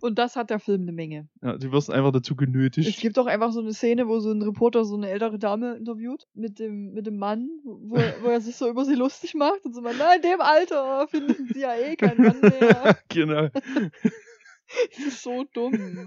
[0.00, 1.28] Und das hat der Film eine Menge.
[1.42, 3.00] Ja, du wirst einfach dazu Es genötigt.
[3.00, 6.26] gibt auch einfach so eine Szene, wo so ein Reporter so eine ältere Dame interviewt
[6.34, 9.64] mit dem, mit dem Mann, wo, er- wo er sich so über sie lustig macht
[9.64, 12.96] und so meint, na, in dem Alter finden sie ja eh keinen Mann mehr.
[13.08, 13.48] genau.
[14.94, 16.06] Das ist so dumm.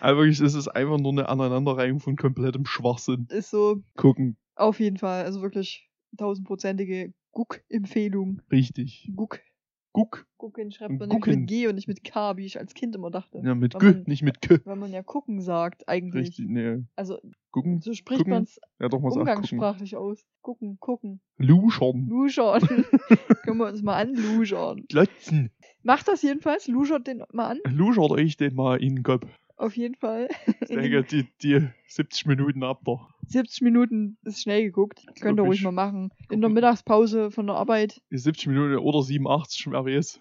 [0.00, 3.28] Aber wirklich, es ist einfach nur eine Aneinanderreihung von komplettem Schwachsinn.
[3.30, 4.36] Ist so, Gucken.
[4.56, 8.42] auf jeden Fall, also wirklich tausendprozentige Guck-Empfehlung.
[8.50, 9.08] Richtig.
[9.14, 9.38] Guck.
[9.92, 10.26] Guck.
[10.38, 11.40] Gucken schreibt man nämlich gucken.
[11.40, 13.42] mit G und nicht mit K, wie ich als Kind immer dachte.
[13.44, 14.58] Ja, mit G, nicht mit K.
[14.64, 16.28] Weil man ja gucken sagt, eigentlich.
[16.28, 16.82] Richtig, nee.
[16.96, 17.18] Also,
[17.50, 17.80] Gucken.
[17.82, 19.20] so spricht man es Ja, doch, gucken.
[19.20, 20.24] umgangssprachlich aus.
[20.40, 21.20] Gucken, gucken.
[21.36, 22.06] Luschern.
[22.08, 22.62] Luschern.
[23.44, 24.84] Können wir uns mal anluschern.
[24.88, 25.50] Glotzen.
[25.82, 27.58] Macht das jedenfalls, luschert den mal an.
[27.68, 29.26] Luschert euch den mal in den Kopf.
[29.62, 30.28] Auf jeden Fall.
[30.60, 33.08] Ich denke, die, die 70 Minuten ab da.
[33.28, 35.04] 70 Minuten ist schnell geguckt.
[35.20, 36.10] Könnt ihr ruhig mal machen.
[36.30, 38.02] In der Mittagspause von der Arbeit.
[38.10, 40.20] Die 70 Minuten oder 87, wer weiß.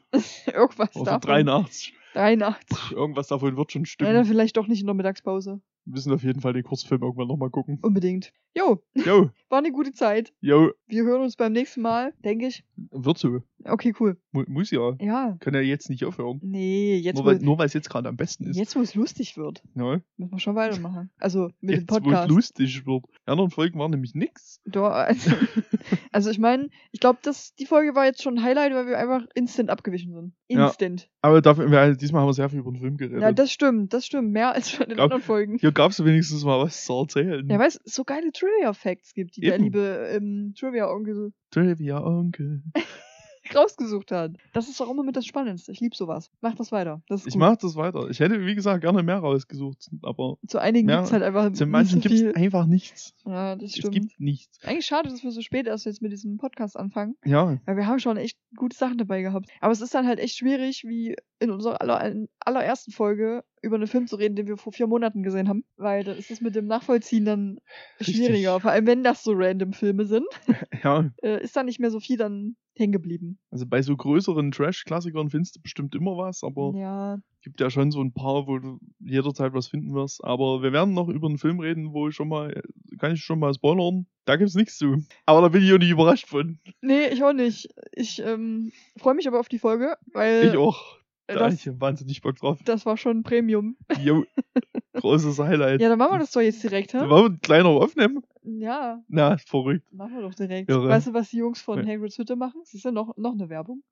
[0.54, 1.22] Irgendwas Oder davon.
[1.32, 1.94] 83.
[2.14, 2.92] 83.
[2.92, 4.14] Irgendwas davon wird schon Ja, stimmen.
[4.14, 5.60] dann vielleicht doch nicht in der Mittagspause.
[5.86, 7.80] Wir müssen auf jeden Fall den Kurzfilm irgendwann nochmal gucken.
[7.82, 8.32] Unbedingt.
[8.56, 10.32] Jo, Jo, war eine gute Zeit.
[10.41, 12.63] jo, Wir hören uns beim nächsten Mal, denke ich.
[12.91, 13.41] wird so.
[13.63, 14.17] Okay, cool.
[14.32, 14.96] Mu muss ja.
[15.00, 15.38] Ja.
[15.39, 16.39] Kann ja jetzt nicht aufhören.
[16.44, 18.58] Nee, jetzt, nur weil nur weil es jetzt gerade am besten ist.
[18.58, 21.10] jetzt wo es lustig wird, Ja, müssen wir schon weitermachen.
[21.17, 22.30] Also mit jetzt, dem wo es Podcast.
[22.30, 23.06] lustig wird.
[23.26, 24.60] Die anderen Folgen waren nämlich nix.
[24.65, 25.32] Doch, also,
[26.12, 27.19] also ich meine, ich glaube,
[27.58, 30.34] die Folge war jetzt schon ein Highlight, weil wir einfach instant abgewichen sind.
[30.50, 30.67] Ja.
[30.67, 31.10] Instant.
[31.21, 33.21] Aber dafür, wir, diesmal haben wir sehr viel über den Film geredet.
[33.21, 34.32] Ja, das stimmt, das stimmt.
[34.32, 35.58] Mehr als schon in Glaub- anderen Folgen.
[35.58, 37.47] Hier gab es wenigstens mal was zu erzählen.
[37.50, 39.63] Ja, weil es so geile Trivia-Facts gibt, die der Eben.
[39.63, 42.63] liebe ähm, Trivia-Onkel Trivia Onkel.
[43.56, 44.32] rausgesucht hat.
[44.54, 45.72] Das ist doch immer mit das Spannendste.
[45.72, 46.30] Ich liebe sowas.
[46.42, 47.02] Mach das weiter.
[47.08, 47.40] Das Ich gut.
[47.40, 48.10] mach das weiter.
[48.10, 49.90] Ich hätte, wie gesagt, gerne mehr rausgesucht.
[50.04, 53.14] Aber Zu einigen Ja, gibt's halt einfach zu nicht manchen so gibt es einfach nichts.
[53.26, 53.94] Ja, das Es stimmt.
[53.94, 54.60] gibt nichts.
[54.64, 57.16] Eigentlich schade, dass wir so spät erst jetzt mit diesem Podcast anfangen.
[57.26, 59.50] Ja, Weil wir haben schon echt gute Sachen dabei gehabt.
[59.60, 63.88] Aber es ist dann halt echt schwierig, wie in unserer aller, allerersten Folge über einen
[63.88, 65.63] Film zu reden, den wir vor vier Monaten gesehen haben.
[65.78, 67.60] Weil dann ist es mit dem Nachvollziehen dann
[68.00, 68.17] Richtig.
[68.17, 68.60] schwieriger.
[68.60, 70.26] Vor allem, wenn das so random Filme sind,
[70.84, 71.10] ja.
[71.21, 73.38] äh, ist da nicht mehr so viel dann hängen geblieben.
[73.52, 77.91] Also bei so größeren Trash-Klassikern findest du bestimmt immer was, aber Ja, gibt ja schon
[77.91, 80.24] so ein paar, wo du jederzeit was finden wirst.
[80.24, 82.62] Aber wir werden noch über einen Film reden, wo ich schon mal,
[82.97, 84.97] kann ich schon mal spoilern, da gibt's nichts zu.
[85.26, 86.60] Aber da bin ich auch nicht überrascht von.
[86.82, 87.67] nee, ich auch nicht.
[87.91, 91.01] Ich ähm, freue mich aber auf die Folge, weil Ich auch.
[91.32, 92.60] Äh, Da das, ich wahnsinnig Bock drauf.
[92.65, 93.78] das war schon Premium.
[94.02, 94.24] Jo.
[94.94, 95.82] Großes Highlight.
[95.82, 97.00] Ja, dann machen wir das doch jetzt direkt, hä?
[97.00, 98.22] wollen wir ein kleiner aufnehmen?
[98.44, 99.91] Ja, Na, verrückt.
[99.94, 100.70] machen wir doch direkt.
[100.70, 100.89] Irre.
[100.89, 101.86] Weißt du, was die Jungs von Ja.
[101.94, 102.60] Hagrid's Hütte machen?
[102.63, 103.84] Das ist ja noch, noch eine Werbung.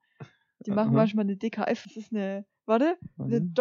[0.65, 0.95] Die machen Aha.
[0.97, 1.83] manchmal eine DKF.
[1.85, 3.53] Das ist eine, warte, eine Mhm.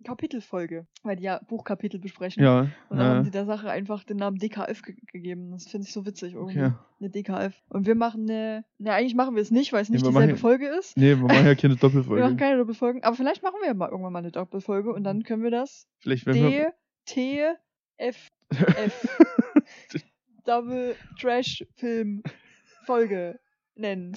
[0.00, 2.42] Doppel-Kapitelfolge, weil die ja Buchkapitel besprechen.
[2.42, 2.68] Ja.
[2.88, 3.32] Und dann haben die ja.
[3.32, 5.50] der Sache einfach den Namen DKF ge gegeben.
[5.50, 6.58] Das finde ich so witzig irgendwie.
[6.62, 6.72] Okay.
[7.00, 7.54] Eine DKF.
[7.68, 10.10] Und wir machen eine, ne, eigentlich machen wir es nicht, weil es Nee, nicht wir
[10.10, 10.96] dieselbe machen- Folge ist.
[10.96, 12.22] Nee, wir machen ja keine Wir Doppelfolge.
[12.22, 15.22] machen keine Doppelfolgen, aber vielleicht machen wir ja mal irgendwann mal eine Doppelfolge und dann
[15.22, 16.72] können wir das Vielleicht wenn wir.
[17.06, 17.44] D, T,
[17.96, 19.18] F, F.
[20.44, 22.22] Double Trash Film
[22.84, 23.38] Folge
[23.74, 24.16] nennen.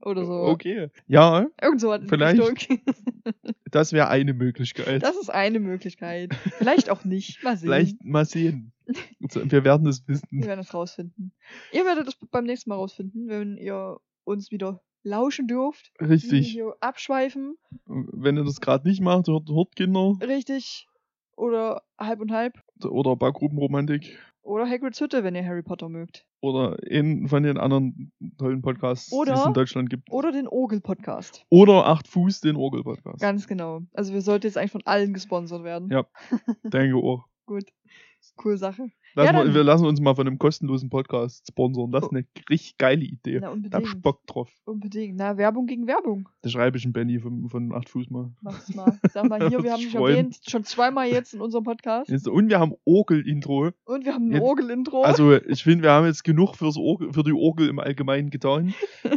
[0.00, 0.32] Oder so.
[0.32, 0.90] Okay.
[1.06, 2.40] Ja, Irgend so Vielleicht.
[2.40, 2.78] Richtung.
[3.70, 5.02] das wäre eine Möglichkeit.
[5.02, 6.34] Das ist eine Möglichkeit.
[6.58, 7.42] Vielleicht auch nicht.
[7.42, 7.66] Mal sehen.
[7.66, 8.72] Vielleicht mal sehen.
[8.86, 10.44] Wir werden es Wir wissen.
[10.44, 11.32] werden es rausfinden.
[11.72, 15.92] Ihr werdet es beim nächsten Mal rausfinden, wenn ihr uns wieder lauschen dürft.
[15.98, 16.60] wir Richtig.
[16.80, 17.56] Abschweifen.
[17.86, 20.86] Wenn ihr das gerade nicht macht, hört, hört Kinder Richtig.
[21.36, 22.54] Oder halb und halb.
[22.84, 26.26] oder Backgrubenromantik Oder Hagrid's Hütte, wenn ihr Harry Potter mögt.
[26.40, 30.12] oder einen von den anderen tollen Podcasts, die es Oder- in Deutschland gibt.
[30.12, 31.46] Oder den Ogel-Podcast.
[31.48, 33.20] Oder Acht Fuß, den Orgel-Podcast.
[33.20, 33.80] Ganz genau.
[33.94, 35.90] Also wir sollten jetzt eigentlich von allen gesponsert werden.
[35.90, 36.04] Ja.
[36.62, 37.24] Danke auch.
[37.46, 37.64] Gut.
[38.42, 38.90] Cool Sache.
[39.16, 41.92] Lassen Ja, wir, wir lassen uns mal von einem kostenlosen Podcast sponsern.
[41.92, 43.38] Das ist eine richtig geile Idee.
[43.40, 44.02] Na, Da hab ich unbedingt.
[44.02, 44.50] Bock drauf.
[44.64, 45.16] Unbedingt.
[45.16, 46.28] Na, Werbung gegen Werbung.
[46.42, 48.32] Da schreibe ich einen Benny von, von 8 Fuß mal.
[48.40, 48.98] Mach's mal.
[49.12, 52.10] Sag mal hier, wir haben Ich dich erwähnt, schon zweimal jetzt in unserem Podcast.
[52.10, 53.70] Jetzt- Und wir haben Orgel-Intro.
[53.84, 55.02] Und wir haben ein Orgel-Intro.
[55.02, 58.74] Also ich finde, wir haben jetzt genug fürs Orgel, für die Orgel im Allgemeinen getan.
[59.04, 59.16] du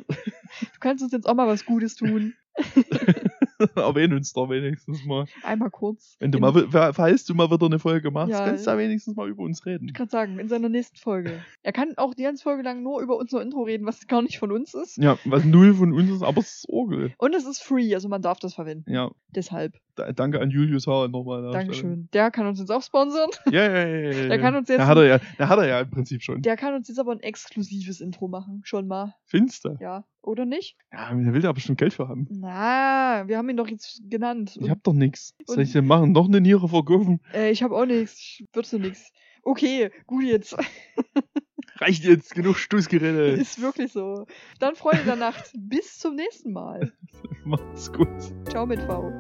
[0.80, 2.34] kannst uns jetzt auch mal was Gutes tun.
[3.76, 5.26] Erwähnen uns da wenigstens mal.
[5.44, 6.16] Einmal kurz.
[6.20, 6.42] Wenn du In-
[6.72, 8.46] mal, falls du mal wieder eine Folge machst, Ja.
[8.46, 9.88] kannst du da wenigstens mal über uns reden.
[9.88, 11.32] Ich kann sagen, in seiner nächsten Folge.
[11.64, 14.38] Er kann auch die ganze Folge lang nur über unser Intro reden, was gar nicht
[14.40, 14.98] von uns ist.
[14.98, 17.14] Ja, was null von uns ist, aber es ist Orgel.
[17.18, 18.92] Und es ist free, also man darf das verwenden.
[18.92, 19.74] Ja, Deshalb.
[19.96, 21.08] da, danke an Julius H.
[21.10, 21.38] nochmal.
[21.40, 22.10] an der Dankeschön.
[22.14, 23.30] Der kann uns jetzt auch sponsern.
[23.52, 24.28] Ja, ja, ja, ja, ja.
[24.30, 26.42] Der kann uns jetzt- Da hat er ja, da hat er ja im Prinzip schon.
[26.42, 28.62] Der kann uns jetzt aber ein exklusives Intro machen.
[28.64, 29.16] Schon mal.
[29.26, 29.78] Findest du?
[29.80, 30.04] Ja.
[30.28, 30.76] Oder nicht?
[30.92, 32.28] Ja, der will da bestimmt Geld für haben.
[32.30, 34.58] Na, wir haben ihn doch jetzt genannt.
[34.62, 35.34] Ich hab doch nix.
[35.46, 36.12] Soll und- ich denn machen?
[36.12, 37.22] Noch eine Niere verkaufen?
[37.34, 38.20] äh, ich hab auch nichts.
[38.42, 39.10] Ich würde nichts.
[39.44, 40.54] Okay, gut jetzt.
[41.78, 43.40] Reicht jetzt, genug Stoßgeräte.
[43.40, 44.26] Ist wirklich so.
[44.60, 45.52] Dann Freunde der Nacht.
[45.58, 46.92] Bis zum nächsten Mal.
[47.46, 48.10] Macht's gut.
[48.50, 49.14] Ciao mit V.